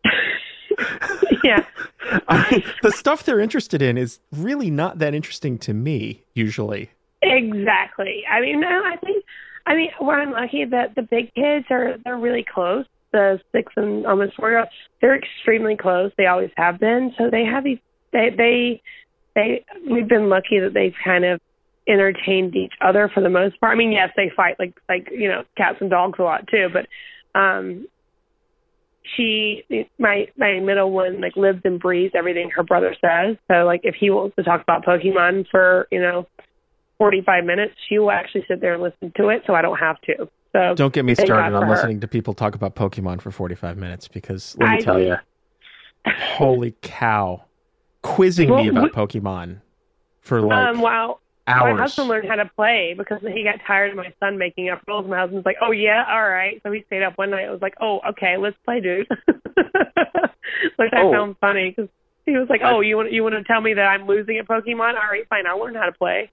yeah. 1.44 1.64
I 2.28 2.50
mean, 2.50 2.64
the 2.82 2.92
stuff 2.92 3.24
they're 3.24 3.40
interested 3.40 3.82
in 3.82 3.96
is 3.96 4.20
really 4.32 4.70
not 4.70 4.98
that 4.98 5.14
interesting 5.14 5.58
to 5.58 5.74
me 5.74 6.24
usually. 6.34 6.90
Exactly. 7.22 8.22
I 8.30 8.40
mean, 8.40 8.60
no, 8.60 8.68
I 8.68 8.96
think, 8.96 9.24
I 9.66 9.74
mean, 9.74 9.90
well, 10.00 10.16
I'm 10.16 10.32
lucky 10.32 10.64
that 10.64 10.94
the 10.94 11.02
big 11.02 11.32
kids 11.34 11.66
are 11.70 11.96
they're 12.04 12.16
really 12.16 12.44
close. 12.52 12.86
The 13.12 13.40
six 13.52 13.72
and 13.76 14.06
almost 14.06 14.36
four 14.36 14.50
year 14.50 14.60
olds, 14.60 14.70
they're 15.00 15.16
extremely 15.16 15.76
close. 15.76 16.12
They 16.16 16.26
always 16.26 16.50
have 16.56 16.78
been. 16.78 17.12
So 17.18 17.28
they 17.30 17.44
have 17.44 17.64
these. 17.64 17.78
They 18.12 18.30
they 18.36 18.82
they. 19.34 19.64
We've 19.88 20.08
been 20.08 20.28
lucky 20.28 20.60
that 20.60 20.72
they've 20.74 20.94
kind 21.04 21.24
of 21.24 21.40
entertained 21.90 22.54
each 22.56 22.74
other 22.80 23.10
for 23.12 23.20
the 23.20 23.28
most 23.28 23.60
part. 23.60 23.72
I 23.74 23.76
mean, 23.76 23.92
yes, 23.92 24.10
they 24.16 24.30
fight 24.34 24.56
like 24.58 24.74
like 24.88 25.08
you 25.10 25.28
know 25.28 25.42
cats 25.56 25.78
and 25.80 25.90
dogs 25.90 26.18
a 26.18 26.22
lot 26.22 26.46
too, 26.48 26.68
but 26.72 26.86
um 27.38 27.86
she 29.16 29.64
my 29.98 30.28
my 30.36 30.60
middle 30.60 30.90
one 30.90 31.20
like 31.20 31.36
lives 31.36 31.60
and 31.64 31.80
breathes 31.80 32.14
everything 32.14 32.50
her 32.50 32.62
brother 32.62 32.94
says. 33.00 33.36
So 33.50 33.64
like 33.64 33.80
if 33.84 33.94
he 33.98 34.10
wants 34.10 34.36
to 34.36 34.42
talk 34.42 34.62
about 34.62 34.84
Pokemon 34.84 35.46
for, 35.50 35.88
you 35.90 36.00
know, 36.00 36.26
45 36.98 37.44
minutes, 37.44 37.74
she 37.88 37.98
will 37.98 38.10
actually 38.10 38.44
sit 38.46 38.60
there 38.60 38.74
and 38.74 38.82
listen 38.82 39.12
to 39.16 39.28
it 39.28 39.42
so 39.46 39.54
I 39.54 39.62
don't 39.62 39.78
have 39.78 40.00
to. 40.02 40.28
So 40.52 40.74
Don't 40.74 40.92
get 40.92 41.04
me 41.04 41.14
started 41.14 41.54
on 41.54 41.62
her. 41.62 41.70
listening 41.70 42.00
to 42.00 42.08
people 42.08 42.34
talk 42.34 42.54
about 42.54 42.76
Pokemon 42.76 43.20
for 43.20 43.30
45 43.30 43.76
minutes 43.78 44.06
because 44.08 44.56
let 44.58 44.70
me 44.70 44.76
I- 44.76 44.82
tell 44.82 45.00
you, 45.00 45.16
holy 46.06 46.74
cow, 46.82 47.44
quizzing 48.02 48.54
me 48.54 48.68
Well, 48.70 48.84
about 48.86 48.92
Pokemon 48.92 49.62
for 50.20 50.42
like 50.42 50.68
um 50.68 50.80
wow 50.80 51.18
hours. 51.50 51.74
my 51.74 51.80
husband 51.82 52.08
learned 52.08 52.28
how 52.28 52.36
to 52.36 52.50
play 52.56 52.94
because 52.96 53.20
he 53.22 53.42
got 53.44 53.56
tired 53.66 53.90
of 53.90 53.96
my 53.96 54.12
son 54.20 54.38
making 54.38 54.68
up 54.70 54.82
rules. 54.86 55.06
My 55.06 55.18
husband's 55.20 55.44
like, 55.46 55.56
"Oh 55.60 55.70
yeah, 55.72 56.04
all 56.08 56.28
right." 56.28 56.60
So 56.62 56.70
he 56.72 56.82
stayed 56.86 57.02
up 57.02 57.16
one 57.18 57.30
night. 57.30 57.46
I 57.46 57.50
was 57.50 57.62
like, 57.62 57.74
"Oh, 57.80 58.00
okay, 58.10 58.36
let's 58.36 58.56
play, 58.64 58.80
dude." 58.80 59.06
Which 60.76 60.90
I 60.92 61.02
Oh. 61.02 61.12
found 61.12 61.36
funny 61.40 61.70
because 61.70 61.88
he 62.26 62.32
was 62.36 62.48
like, 62.48 62.60
"Oh, 62.64 62.80
you 62.80 62.96
want 62.96 63.12
you 63.12 63.22
want 63.22 63.34
to 63.34 63.44
tell 63.44 63.60
me 63.60 63.74
that 63.74 63.82
I'm 63.86 64.06
losing 64.06 64.38
at 64.38 64.46
Pokemon? 64.48 64.94
All 64.94 65.10
right, 65.10 65.26
fine, 65.28 65.46
I'll 65.46 65.58
learn 65.60 65.74
how 65.74 65.86
to 65.86 65.92
play." 65.92 66.30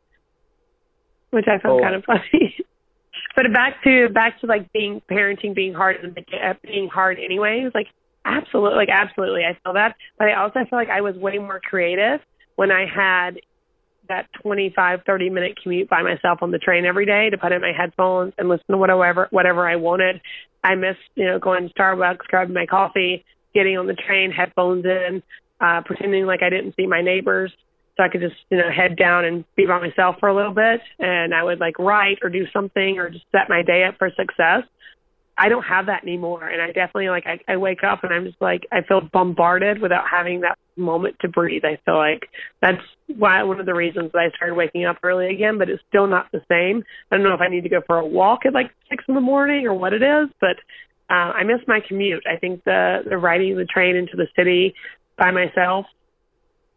Which 1.31 1.45
I 1.47 1.59
found 1.59 1.79
Oh. 1.79 1.83
kind 1.83 1.95
of 1.95 2.03
funny. 2.05 2.55
but 3.35 3.51
back 3.53 3.83
to 3.83 4.09
back 4.09 4.39
to 4.41 4.47
like 4.47 4.71
being 4.71 5.01
parenting 5.09 5.53
being 5.53 5.73
hard 5.73 5.97
and 5.97 6.17
uh, 6.17 6.53
being 6.63 6.87
hard 6.87 7.19
anyways. 7.19 7.71
Like 7.73 7.87
absolutely, 8.25 8.75
like 8.77 8.89
absolutely, 8.89 9.43
I 9.43 9.57
feel 9.63 9.73
that. 9.73 9.95
But 10.17 10.29
I 10.29 10.33
also 10.35 10.59
feel 10.69 10.79
like 10.79 10.89
I 10.89 11.01
was 11.01 11.15
way 11.15 11.37
more 11.37 11.59
creative 11.59 12.21
when 12.55 12.71
I 12.71 12.85
had 12.85 13.39
that 14.09 14.27
25, 14.41 15.01
30 15.05 15.29
minute 15.29 15.57
commute 15.61 15.89
by 15.89 16.01
myself 16.01 16.39
on 16.41 16.51
the 16.51 16.57
train 16.57 16.85
every 16.85 17.05
day 17.05 17.29
to 17.29 17.37
put 17.37 17.51
in 17.51 17.61
my 17.61 17.71
headphones 17.77 18.33
and 18.37 18.49
listen 18.49 18.65
to 18.69 18.77
whatever 18.77 19.27
whatever 19.31 19.67
I 19.67 19.75
wanted. 19.75 20.21
I 20.63 20.75
miss 20.75 20.97
you 21.15 21.25
know 21.25 21.39
going 21.39 21.67
to 21.67 21.73
Starbucks, 21.73 22.27
grabbing 22.27 22.53
my 22.53 22.65
coffee, 22.65 23.25
getting 23.53 23.77
on 23.77 23.87
the 23.87 23.95
train, 23.95 24.31
headphones 24.31 24.85
in, 24.85 25.23
uh, 25.61 25.81
pretending 25.85 26.25
like 26.25 26.41
I 26.43 26.49
didn't 26.49 26.75
see 26.75 26.87
my 26.87 27.01
neighbors 27.01 27.51
so 27.97 28.03
I 28.03 28.09
could 28.09 28.21
just 28.21 28.35
you 28.49 28.57
know 28.57 28.69
head 28.71 28.95
down 28.95 29.25
and 29.25 29.43
be 29.55 29.65
by 29.65 29.79
myself 29.79 30.17
for 30.19 30.29
a 30.29 30.35
little 30.35 30.53
bit, 30.53 30.81
and 30.99 31.33
I 31.33 31.43
would 31.43 31.59
like 31.59 31.77
write 31.79 32.19
or 32.23 32.29
do 32.29 32.45
something 32.53 32.99
or 32.99 33.09
just 33.09 33.25
set 33.31 33.49
my 33.49 33.63
day 33.63 33.83
up 33.83 33.97
for 33.97 34.09
success. 34.09 34.63
I 35.37 35.49
don't 35.49 35.63
have 35.63 35.85
that 35.85 36.03
anymore, 36.03 36.47
and 36.47 36.61
I 36.61 36.67
definitely 36.67 37.09
like 37.09 37.25
I, 37.27 37.39
I 37.51 37.57
wake 37.57 37.83
up 37.83 38.03
and 38.03 38.11
I'm 38.11 38.25
just 38.25 38.41
like 38.41 38.65
I 38.71 38.81
feel 38.87 39.01
bombarded 39.01 39.81
without 39.81 40.05
having 40.09 40.41
that 40.41 40.57
moment 40.75 41.17
to 41.21 41.27
breathe. 41.27 41.63
I 41.63 41.77
feel 41.85 41.97
like 41.97 42.27
that's 42.61 42.81
why 43.15 43.43
one 43.43 43.59
of 43.59 43.67
the 43.67 43.75
reasons 43.75 44.11
that 44.13 44.19
I 44.19 44.35
started 44.35 44.55
waking 44.55 44.85
up 44.85 44.97
early 45.03 45.27
again, 45.27 45.59
but 45.59 45.69
it's 45.69 45.83
still 45.89 46.07
not 46.07 46.27
the 46.31 46.41
same. 46.49 46.83
I 47.11 47.15
don't 47.15 47.23
know 47.23 47.35
if 47.35 47.41
I 47.41 47.49
need 47.49 47.63
to 47.63 47.69
go 47.69 47.81
for 47.85 47.97
a 47.97 48.05
walk 48.05 48.45
at 48.45 48.53
like 48.53 48.71
six 48.89 49.03
in 49.07 49.13
the 49.13 49.21
morning 49.21 49.67
or 49.67 49.75
what 49.75 49.93
it 49.93 50.01
is, 50.01 50.29
but 50.41 50.57
uh, 51.09 51.31
I 51.33 51.43
miss 51.43 51.59
my 51.67 51.81
commute. 51.87 52.23
I 52.25 52.37
think 52.37 52.63
the 52.63 52.99
the 53.07 53.17
riding 53.17 53.55
the 53.57 53.65
train 53.65 53.95
into 53.95 54.15
the 54.15 54.27
city 54.35 54.73
by 55.17 55.31
myself 55.31 55.85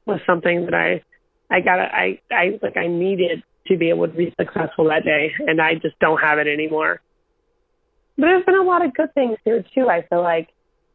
was 0.04 0.20
something 0.26 0.66
that 0.66 0.74
I 0.74 1.02
I 1.50 1.60
got 1.60 1.78
I 1.78 2.20
I 2.30 2.58
like 2.62 2.76
I 2.76 2.88
needed 2.88 3.42
to 3.68 3.76
be 3.78 3.88
able 3.88 4.06
to 4.06 4.14
be 4.14 4.34
successful 4.38 4.84
that 4.88 5.04
day, 5.04 5.32
and 5.38 5.60
I 5.60 5.74
just 5.74 5.98
don't 5.98 6.20
have 6.20 6.38
it 6.38 6.46
anymore. 6.46 7.00
But 8.20 8.26
there's 8.26 8.44
been 8.44 8.58
a 8.58 8.62
lot 8.62 8.84
of 8.84 8.92
good 8.92 9.14
things 9.14 9.38
here 9.44 9.64
too. 9.74 9.88
I 9.88 10.02
feel 10.02 10.22
like 10.22 10.50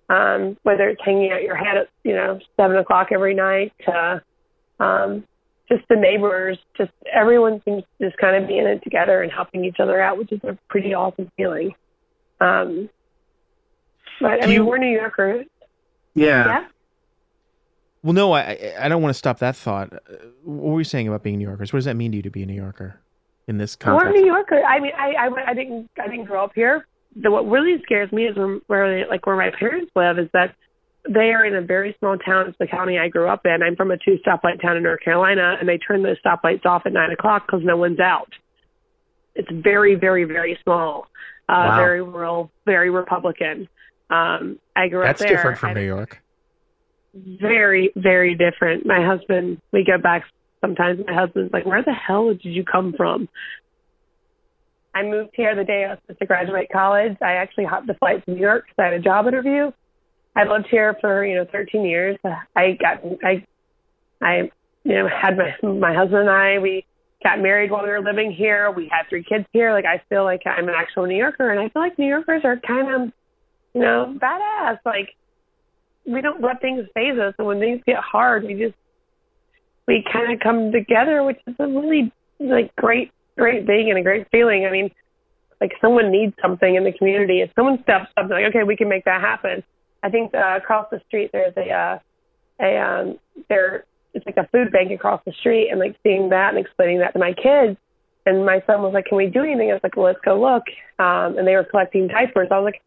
um, 0.10 0.58
whether 0.64 0.88
it's 0.90 1.02
hanging 1.04 1.32
out 1.32 1.42
your 1.42 1.56
head 1.56 1.78
at 1.78 1.90
you 2.04 2.14
know 2.14 2.40
seven 2.56 2.78
o'clock 2.78 3.08
every 3.12 3.34
night 3.34 3.74
to 3.86 4.22
um, 4.80 5.24
just 5.68 5.84
the 5.90 5.96
neighbors, 5.96 6.60
just 6.78 6.92
everyone 7.12 7.62
seems 7.66 7.84
to 7.98 8.10
just 8.10 8.18
kind 8.20 8.42
of 8.42 8.48
being 8.48 8.68
it 8.68 8.84
together 8.84 9.24
and 9.24 9.32
helping 9.32 9.66
each 9.66 9.80
other 9.80 10.00
out, 10.00 10.18
which 10.18 10.32
is 10.32 10.40
a 10.44 10.58
pretty 10.70 10.94
awesome 10.94 11.32
feeling. 11.36 11.74
Um, 12.40 12.90
but 14.22 14.44
I 14.44 14.46
mean, 14.46 14.56
you, 14.56 14.66
we're 14.66 14.78
New 14.78 14.96
Yorkers. 14.96 15.48
Yeah. 16.14 16.46
Yeah. 16.46 16.66
Well, 18.04 18.14
no, 18.14 18.34
I 18.34 18.76
I 18.80 18.88
don't 18.88 19.02
want 19.02 19.14
to 19.14 19.18
stop 19.18 19.40
that 19.40 19.56
thought. 19.56 19.92
What 20.44 20.74
were 20.74 20.80
you 20.80 20.84
saying 20.84 21.08
about 21.08 21.24
being 21.24 21.40
New 21.40 21.48
Yorkers? 21.48 21.74
What 21.74 21.78
does 21.78 21.86
that 21.86 21.96
mean 21.96 22.12
to 22.12 22.18
you 22.18 22.24
to 22.24 22.30
be 22.30 22.44
a 22.44 22.46
New 22.46 22.54
Yorker 22.54 23.02
in 23.48 23.58
this 23.58 23.76
context? 23.76 24.14
We're 24.14 24.22
New 24.22 24.28
Yorker. 24.28 24.62
I 24.64 24.80
mean, 24.80 24.92
I, 24.96 25.16
I 25.16 25.50
I 25.50 25.54
didn't 25.56 25.90
I 26.00 26.08
didn't 26.08 26.26
grow 26.26 26.44
up 26.44 26.52
here. 26.54 26.86
The, 27.16 27.32
what 27.32 27.48
really 27.48 27.82
scares 27.84 28.12
me 28.12 28.26
is 28.26 28.36
where 28.68 29.04
they, 29.04 29.10
like 29.10 29.26
where 29.26 29.36
my 29.36 29.52
parents 29.58 29.92
live 29.96 30.20
is 30.20 30.30
that 30.34 30.56
they 31.08 31.32
are 31.32 31.46
in 31.46 31.56
a 31.56 31.62
very 31.62 31.96
small 32.00 32.18
town. 32.18 32.48
It's 32.50 32.58
the 32.58 32.68
county 32.68 32.98
I 32.98 33.10
grew 33.10 33.28
up 33.28 33.46
in. 33.46 33.62
I'm 33.64 33.76
from 33.76 33.92
a 33.92 33.98
two 33.98 34.18
stoplight 34.26 34.62
town 34.62 34.76
in 34.78 34.84
North 34.84 35.02
Carolina, 35.02 35.56
and 35.60 35.70
they 35.70 35.78
turn 35.78 36.04
those 36.04 36.18
stoplights 36.26 36.66
off 36.66 36.84
at 36.86 36.94
nine 36.94 37.12
o'clock 37.12 37.46
because 37.46 37.62
no 37.64 37.78
one's 37.78 38.00
out. 38.00 38.34
It's 39.36 39.50
very, 39.52 39.96
very, 39.96 40.24
very 40.24 40.58
small, 40.64 41.08
uh, 41.48 41.54
wow. 41.54 41.78
very 41.78 42.02
rural, 42.02 42.52
very 42.66 42.90
Republican. 42.90 43.68
Um, 44.10 44.60
I 44.76 44.88
grew 44.88 45.04
That's 45.04 45.22
up 45.22 45.28
there. 45.28 45.38
That's 45.38 45.44
different 45.44 45.58
from 45.60 45.74
New 45.74 45.86
York 45.86 46.22
very, 47.16 47.92
very 47.96 48.36
different. 48.36 48.86
My 48.86 49.06
husband, 49.06 49.62
we 49.72 49.84
go 49.84 49.98
back 49.98 50.26
sometimes. 50.62 51.02
My 51.06 51.14
husband's 51.14 51.54
like, 51.54 51.66
"Where 51.66 51.84
the 51.84 51.94
hell 51.94 52.34
did 52.34 52.46
you 52.46 52.64
come 52.64 52.94
from?" 52.94 53.30
I 54.96 55.04
moved 55.04 55.32
here 55.34 55.54
the 55.56 55.66
day 55.66 55.84
I 55.84 55.90
was 55.90 56.00
supposed 56.04 56.20
to 56.20 56.26
graduate 56.26 56.70
college. 56.72 57.18
I 57.22 57.34
actually 57.34 57.66
hopped 57.66 57.88
the 57.88 57.96
flight 57.96 58.26
to 58.26 58.32
New 58.32 58.40
York 58.40 58.64
because 58.66 58.76
I 58.80 58.86
had 58.86 58.94
a 58.94 59.00
job 59.00 59.28
interview. 59.28 59.72
I 60.38 60.46
lived 60.46 60.68
here 60.72 60.96
for 61.02 61.26
you 61.26 61.36
know 61.36 61.46
13 61.52 61.86
years. 61.86 62.18
I 62.56 62.78
got 62.80 63.04
I 63.22 63.46
I 64.22 64.52
you 64.86 64.96
know 64.96 65.10
had 65.10 65.38
my 65.38 65.54
my 65.68 65.94
husband 65.94 66.22
and 66.22 66.30
I 66.30 66.60
we 66.60 66.86
got 67.22 67.42
married 67.42 67.72
while 67.72 67.84
we 67.84 67.90
were 67.90 68.02
living 68.02 68.32
here. 68.32 68.72
We 68.72 68.90
had 68.90 69.10
three 69.10 69.24
kids 69.24 69.46
here. 69.52 69.74
Like 69.74 69.86
I 69.86 70.02
feel 70.08 70.24
like 70.24 70.42
I'm 70.46 70.70
an 70.70 70.76
actual 70.76 71.08
New 71.08 71.18
Yorker, 71.18 71.50
and 71.50 71.60
I 71.60 71.68
feel 71.68 71.82
like 71.82 72.00
New 72.00 72.08
Yorkers 72.08 72.42
are 72.46 72.58
kind 72.58 72.94
of 72.94 73.12
you 73.74 73.82
know 73.82 74.18
badass. 74.18 74.80
Like 74.86 75.10
we 76.06 76.22
don't 76.22 76.42
let 76.42 76.62
things 76.62 76.86
phase 76.94 77.20
us, 77.20 77.34
and 77.38 77.48
when 77.48 77.60
things 77.60 77.82
get 77.86 77.98
hard, 77.98 78.44
we 78.46 78.54
just 78.54 78.76
we 79.88 80.06
kind 80.12 80.32
of 80.32 80.40
come 80.40 80.72
together, 80.72 81.22
which 81.24 81.40
is 81.48 81.56
a 81.60 81.68
really 81.68 82.14
like 82.40 82.74
great 82.78 83.12
great 83.38 83.66
thing 83.66 83.90
and 83.90 84.00
a 84.00 84.04
great 84.04 84.28
feeling. 84.32 84.66
I 84.66 84.72
mean, 84.72 84.92
like 85.62 85.72
someone 85.82 86.12
needs 86.12 86.34
something 86.42 86.76
in 86.76 86.84
the 86.84 86.92
community. 86.92 87.42
If 87.42 87.52
someone 87.56 87.82
steps 87.84 88.08
up, 88.18 88.30
like 88.30 88.46
okay, 88.50 88.64
we 88.64 88.76
can 88.76 88.90
make 88.90 89.06
that 89.06 89.22
happen. 89.22 89.64
I 90.04 90.10
think 90.10 90.34
uh, 90.34 90.58
across 90.58 90.88
the 90.92 91.02
street 91.08 91.32
there's 91.32 91.54
a 91.58 91.70
uh, 91.72 92.00
a 92.62 92.78
um 92.78 93.20
there 93.50 93.86
it's 94.14 94.26
like 94.26 94.38
a 94.38 94.48
food 94.48 94.72
bank 94.72 94.92
across 94.92 95.22
the 95.26 95.34
street, 95.40 95.70
and 95.70 95.80
like 95.80 95.96
seeing 96.04 96.30
that 96.30 96.56
and 96.56 96.58
explaining 96.64 97.00
that 97.00 97.14
to 97.14 97.20
my 97.20 97.34
kids. 97.34 97.78
And 98.26 98.46
my 98.46 98.64
son 98.66 98.82
was 98.82 98.94
like, 98.94 99.06
"Can 99.06 99.18
we 99.18 99.28
do 99.28 99.44
anything?" 99.44 99.70
I 99.70 99.74
was 99.74 99.84
like, 99.84 99.96
"Well, 99.96 100.06
let's 100.06 100.20
go 100.24 100.40
look." 100.40 100.64
Um, 101.00 101.38
and 101.38 101.48
they 101.48 101.56
were 101.56 101.64
collecting 101.64 102.08
diapers. 102.08 102.48
I 102.50 102.60
was 102.60 102.66
like, 102.66 102.82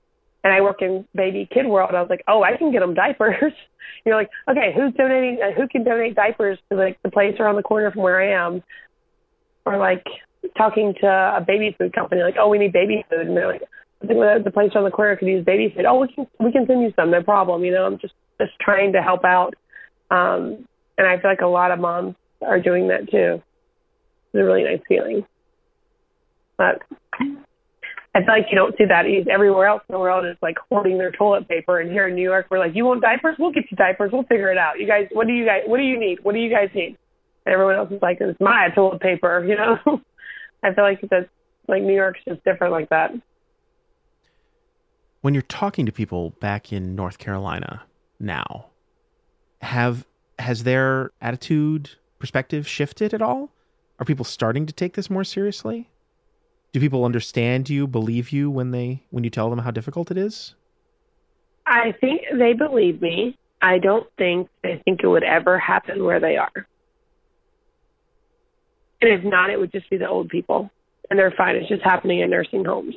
and 0.44 0.52
I 0.52 0.60
work 0.60 0.82
in 0.82 1.06
baby 1.14 1.48
kid 1.52 1.66
world. 1.66 1.90
I 1.94 2.00
was 2.00 2.10
like, 2.10 2.22
oh, 2.28 2.42
I 2.42 2.56
can 2.56 2.72
get 2.72 2.80
them 2.80 2.94
diapers. 2.94 3.52
You're 4.04 4.16
like, 4.16 4.30
okay, 4.48 4.72
who's 4.74 4.94
donating? 4.94 5.38
Uh, 5.42 5.52
who 5.52 5.66
can 5.68 5.84
donate 5.84 6.14
diapers 6.14 6.58
to 6.70 6.76
like 6.76 6.98
the 7.02 7.10
place 7.10 7.34
around 7.40 7.56
the 7.56 7.62
corner 7.62 7.90
from 7.90 8.02
where 8.02 8.20
I 8.20 8.46
am? 8.46 8.62
Or 9.66 9.76
like 9.76 10.04
talking 10.56 10.94
to 11.00 11.06
a 11.06 11.44
baby 11.46 11.74
food 11.78 11.92
company, 11.92 12.22
like, 12.22 12.36
oh, 12.38 12.48
we 12.48 12.58
need 12.58 12.72
baby 12.72 13.04
food, 13.08 13.26
and 13.26 13.36
they're 13.36 13.50
like, 13.50 13.62
I 14.02 14.06
think 14.06 14.18
the 14.44 14.50
place 14.50 14.70
around 14.74 14.84
the 14.84 14.90
corner 14.90 15.16
could 15.16 15.28
use 15.28 15.44
baby 15.44 15.72
food. 15.74 15.84
Oh, 15.84 16.00
we 16.00 16.08
can 16.08 16.26
we 16.38 16.52
can 16.52 16.66
send 16.66 16.82
you 16.82 16.92
some, 16.94 17.10
no 17.10 17.22
problem. 17.22 17.64
You 17.64 17.72
know, 17.72 17.84
I'm 17.84 17.98
just 17.98 18.14
just 18.40 18.52
trying 18.60 18.92
to 18.92 19.02
help 19.02 19.24
out. 19.24 19.54
Um, 20.10 20.66
and 20.96 21.06
I 21.06 21.20
feel 21.20 21.30
like 21.30 21.40
a 21.40 21.46
lot 21.46 21.70
of 21.70 21.80
moms 21.80 22.14
are 22.40 22.60
doing 22.60 22.88
that 22.88 23.10
too. 23.10 23.42
It's 24.32 24.40
a 24.40 24.44
really 24.44 24.62
nice 24.62 24.80
feeling. 24.88 25.24
But 26.56 26.82
I 28.14 28.20
feel 28.20 28.34
like 28.34 28.46
you 28.50 28.56
don't 28.56 28.76
see 28.76 28.84
that 28.84 29.04
everywhere 29.30 29.66
else 29.66 29.82
in 29.88 29.92
the 29.92 29.98
world 29.98 30.26
is 30.26 30.36
like 30.42 30.56
hoarding 30.68 30.98
their 30.98 31.12
toilet 31.12 31.48
paper. 31.48 31.78
And 31.78 31.90
here 31.90 32.08
in 32.08 32.14
New 32.14 32.22
York, 32.22 32.46
we're 32.50 32.58
like, 32.58 32.74
you 32.74 32.84
want 32.84 33.02
diapers? 33.02 33.36
We'll 33.38 33.52
get 33.52 33.64
you 33.70 33.76
diapers. 33.76 34.10
We'll 34.12 34.24
figure 34.24 34.50
it 34.50 34.58
out. 34.58 34.78
You 34.78 34.86
guys, 34.86 35.06
what 35.12 35.26
do 35.26 35.32
you 35.32 35.44
guys, 35.44 35.62
what 35.66 35.76
do 35.76 35.84
you 35.84 35.98
need? 35.98 36.18
What 36.22 36.32
do 36.32 36.40
you 36.40 36.50
guys 36.50 36.68
need? 36.74 36.96
And 37.46 37.52
everyone 37.52 37.76
else 37.76 37.90
is 37.92 38.02
like, 38.02 38.18
it's 38.20 38.40
my 38.40 38.68
toilet 38.74 39.00
paper, 39.00 39.44
you 39.46 39.56
know? 39.56 40.00
I 40.62 40.74
feel 40.74 40.84
like 40.84 41.00
that's 41.10 41.28
like 41.66 41.82
New 41.82 41.94
York's 41.94 42.20
just 42.26 42.42
different 42.44 42.72
like 42.72 42.88
that. 42.90 43.12
When 45.20 45.34
you're 45.34 45.42
talking 45.42 45.86
to 45.86 45.92
people 45.92 46.30
back 46.40 46.72
in 46.72 46.94
North 46.94 47.18
Carolina 47.18 47.82
now, 48.18 48.66
have 49.60 50.06
has 50.38 50.62
their 50.62 51.10
attitude 51.20 51.90
perspective 52.18 52.66
shifted 52.66 53.12
at 53.12 53.22
all? 53.22 53.50
Are 53.98 54.04
people 54.04 54.24
starting 54.24 54.66
to 54.66 54.72
take 54.72 54.94
this 54.94 55.10
more 55.10 55.24
seriously? 55.24 55.90
do 56.72 56.80
people 56.80 57.04
understand 57.04 57.70
you, 57.70 57.86
believe 57.86 58.30
you 58.30 58.50
when 58.50 58.70
they 58.70 59.02
when 59.10 59.24
you 59.24 59.30
tell 59.30 59.50
them 59.50 59.60
how 59.60 59.70
difficult 59.70 60.10
it 60.10 60.18
is? 60.18 60.54
I 61.66 61.92
think 62.00 62.22
they 62.32 62.52
believe 62.52 63.00
me. 63.00 63.36
I 63.60 63.78
don't 63.78 64.06
think 64.16 64.48
they 64.62 64.80
think 64.84 65.00
it 65.02 65.06
would 65.06 65.24
ever 65.24 65.58
happen 65.58 66.04
where 66.04 66.20
they 66.20 66.36
are. 66.36 66.66
And 69.00 69.12
if 69.12 69.24
not, 69.24 69.50
it 69.50 69.58
would 69.58 69.72
just 69.72 69.88
be 69.90 69.96
the 69.96 70.08
old 70.08 70.28
people, 70.28 70.70
and 71.08 71.18
they're 71.18 71.34
fine. 71.36 71.56
It's 71.56 71.68
just 71.68 71.84
happening 71.84 72.20
in 72.20 72.30
nursing 72.30 72.64
homes. 72.64 72.94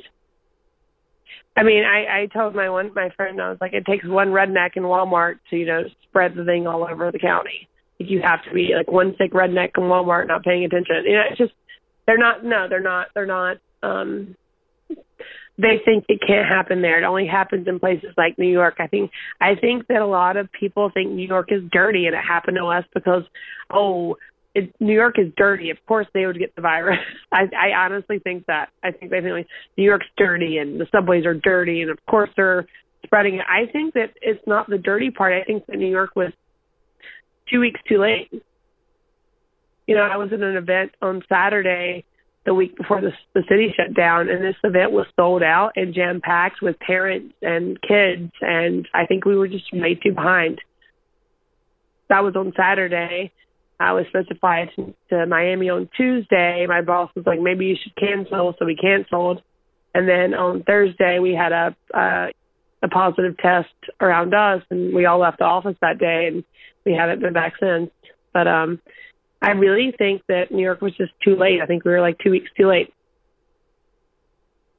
I 1.56 1.62
mean, 1.62 1.84
I, 1.84 2.22
I 2.22 2.26
told 2.26 2.54
my 2.54 2.70
one 2.70 2.92
my 2.94 3.10
friend 3.16 3.40
I 3.40 3.50
was 3.50 3.58
like, 3.60 3.74
it 3.74 3.84
takes 3.84 4.06
one 4.06 4.28
redneck 4.28 4.76
in 4.76 4.84
Walmart 4.84 5.34
to 5.50 5.56
you 5.56 5.66
know 5.66 5.82
spread 6.08 6.34
the 6.34 6.44
thing 6.44 6.66
all 6.66 6.86
over 6.90 7.12
the 7.12 7.18
county. 7.18 7.68
You 7.98 8.20
have 8.22 8.42
to 8.44 8.52
be 8.52 8.72
like 8.76 8.90
one 8.90 9.14
sick 9.18 9.32
redneck 9.32 9.70
in 9.76 9.84
Walmart 9.84 10.28
not 10.28 10.44
paying 10.44 10.64
attention. 10.64 11.04
You 11.04 11.16
know, 11.16 11.22
it's 11.30 11.38
just 11.38 11.52
they're 12.06 12.18
not. 12.18 12.44
No, 12.44 12.66
they're 12.68 12.80
not. 12.80 13.08
They're 13.14 13.26
not. 13.26 13.58
Um, 13.82 14.36
they 15.58 15.80
think 15.84 16.06
it 16.08 16.20
can't 16.26 16.48
happen 16.48 16.80
there. 16.80 17.00
It 17.00 17.06
only 17.06 17.26
happens 17.26 17.68
in 17.68 17.78
places 17.78 18.14
like 18.16 18.38
New 18.38 18.50
York. 18.50 18.76
I 18.78 18.86
think. 18.86 19.10
I 19.40 19.54
think 19.54 19.86
that 19.88 20.00
a 20.00 20.06
lot 20.06 20.36
of 20.36 20.50
people 20.52 20.90
think 20.92 21.12
New 21.12 21.26
York 21.26 21.52
is 21.52 21.62
dirty, 21.70 22.06
and 22.06 22.14
it 22.14 22.24
happened 22.26 22.56
to 22.58 22.66
us 22.66 22.84
because, 22.94 23.22
oh, 23.70 24.16
it, 24.54 24.74
New 24.80 24.94
York 24.94 25.14
is 25.18 25.32
dirty. 25.36 25.70
Of 25.70 25.78
course, 25.86 26.06
they 26.12 26.26
would 26.26 26.38
get 26.38 26.54
the 26.54 26.62
virus. 26.62 26.98
I, 27.32 27.44
I 27.56 27.84
honestly 27.84 28.18
think 28.18 28.46
that. 28.46 28.70
I 28.82 28.90
think 28.90 29.10
they 29.10 29.20
think 29.20 29.32
like, 29.32 29.48
New 29.76 29.84
York's 29.84 30.06
dirty, 30.16 30.58
and 30.58 30.80
the 30.80 30.86
subways 30.92 31.26
are 31.26 31.34
dirty, 31.34 31.82
and 31.82 31.90
of 31.90 31.98
course 32.08 32.30
they're 32.36 32.66
spreading 33.04 33.36
it. 33.36 33.44
I 33.48 33.70
think 33.70 33.94
that 33.94 34.10
it's 34.20 34.46
not 34.46 34.68
the 34.68 34.78
dirty 34.78 35.10
part. 35.10 35.32
I 35.32 35.44
think 35.44 35.66
that 35.66 35.76
New 35.76 35.90
York 35.90 36.14
was 36.14 36.32
two 37.50 37.60
weeks 37.60 37.80
too 37.88 38.00
late 38.00 38.42
you 39.86 39.96
know, 39.96 40.02
I 40.02 40.16
was 40.16 40.32
at 40.32 40.40
an 40.40 40.56
event 40.56 40.92
on 41.00 41.22
Saturday 41.28 42.04
the 42.44 42.54
week 42.54 42.76
before 42.76 43.00
the, 43.00 43.12
the 43.34 43.42
city 43.48 43.72
shut 43.76 43.94
down, 43.94 44.28
and 44.28 44.42
this 44.42 44.56
event 44.64 44.90
was 44.90 45.06
sold 45.16 45.42
out 45.42 45.72
and 45.76 45.94
jam 45.94 46.20
packed 46.20 46.60
with 46.60 46.78
parents 46.80 47.34
and 47.40 47.80
kids, 47.82 48.32
and 48.40 48.88
I 48.94 49.06
think 49.06 49.24
we 49.24 49.36
were 49.36 49.48
just 49.48 49.64
way 49.72 49.94
too 49.94 50.12
behind. 50.12 50.60
That 52.08 52.24
was 52.24 52.34
on 52.34 52.52
Saturday. 52.56 53.32
I 53.82 53.92
was 53.92 54.06
supposed 54.06 54.28
to 54.28 54.34
fly 54.36 54.70
to, 54.76 54.94
to 55.10 55.26
Miami 55.26 55.68
on 55.68 55.88
Tuesday. 55.96 56.64
My 56.68 56.82
boss 56.82 57.10
was 57.14 57.26
like, 57.26 57.40
maybe 57.40 57.66
you 57.66 57.76
should 57.82 57.96
cancel, 57.96 58.54
so 58.58 58.64
we 58.64 58.76
canceled. 58.76 59.42
And 59.94 60.08
then 60.08 60.34
on 60.34 60.62
Thursday, 60.62 61.18
we 61.18 61.34
had 61.34 61.52
a 61.52 61.76
uh, 61.92 62.28
a 62.82 62.88
positive 62.88 63.36
test 63.38 63.68
around 64.00 64.34
us, 64.34 64.62
and 64.70 64.94
we 64.94 65.06
all 65.06 65.18
left 65.18 65.38
the 65.38 65.44
office 65.44 65.76
that 65.80 65.98
day, 65.98 66.26
and 66.26 66.44
we 66.84 66.92
haven't 66.92 67.20
been 67.20 67.32
back 67.32 67.54
since. 67.60 67.90
But 68.32 68.48
um, 68.48 68.80
I 69.40 69.50
really 69.50 69.92
think 69.96 70.22
that 70.28 70.50
New 70.50 70.62
York 70.62 70.80
was 70.80 70.96
just 70.96 71.12
too 71.24 71.36
late. 71.36 71.60
I 71.62 71.66
think 71.66 71.84
we 71.84 71.92
were 71.92 72.00
like 72.00 72.18
two 72.18 72.30
weeks 72.30 72.50
too 72.56 72.68
late. 72.68 72.92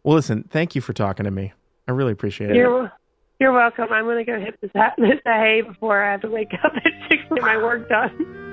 Well, 0.03 0.15
listen, 0.15 0.43
thank 0.49 0.75
you 0.75 0.81
for 0.81 0.91
talking 0.91 1.23
to 1.23 1.31
me. 1.31 1.53
I 1.87 1.91
really 1.91 2.11
appreciate 2.11 2.55
you're, 2.55 2.85
it. 2.85 2.91
You're 3.39 3.53
welcome. 3.53 3.87
I'm 3.91 4.03
going 4.03 4.25
to 4.25 4.29
go 4.29 4.39
hit 4.39 4.59
this, 4.59 4.71
this 4.97 5.19
hay 5.25 5.61
before 5.65 6.03
I 6.03 6.11
have 6.11 6.21
to 6.21 6.29
wake 6.29 6.51
up 6.63 6.73
at 6.75 6.83
six 7.09 7.23
to 7.29 7.35
get 7.35 7.43
my 7.43 7.57
work 7.57 7.87
done. 7.87 8.52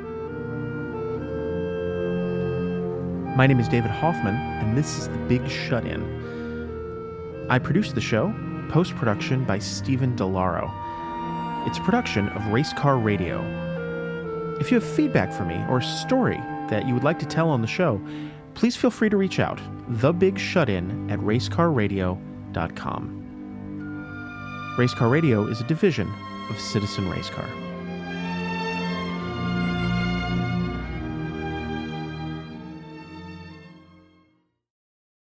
My 3.36 3.46
name 3.46 3.60
is 3.60 3.68
David 3.68 3.92
Hoffman, 3.92 4.34
and 4.34 4.76
this 4.76 4.98
is 4.98 5.08
The 5.08 5.16
Big 5.28 5.48
Shut 5.48 5.86
In. 5.86 7.46
I 7.48 7.60
produce 7.60 7.92
the 7.92 8.00
show, 8.00 8.34
post 8.68 8.96
production 8.96 9.44
by 9.44 9.60
Stephen 9.60 10.16
DeLaro. 10.16 10.68
It's 11.68 11.78
a 11.78 11.82
production 11.82 12.28
of 12.30 12.44
Race 12.48 12.72
Car 12.72 12.98
Radio. 12.98 13.40
If 14.58 14.72
you 14.72 14.80
have 14.80 14.88
feedback 14.96 15.32
for 15.32 15.44
me 15.44 15.64
or 15.68 15.78
a 15.78 15.82
story 15.82 16.38
that 16.70 16.88
you 16.88 16.94
would 16.94 17.04
like 17.04 17.20
to 17.20 17.26
tell 17.26 17.48
on 17.48 17.60
the 17.60 17.68
show, 17.68 18.00
please 18.54 18.74
feel 18.74 18.90
free 18.90 19.08
to 19.08 19.16
reach 19.16 19.38
out. 19.38 19.60
TheBigShutIn 19.92 21.12
at 21.12 21.20
racecarradio.com. 21.20 23.16
Racecar 24.76 25.08
Radio 25.08 25.46
is 25.46 25.60
a 25.60 25.64
division 25.64 26.12
of 26.50 26.58
Citizen 26.58 27.04
Racecar. 27.04 27.69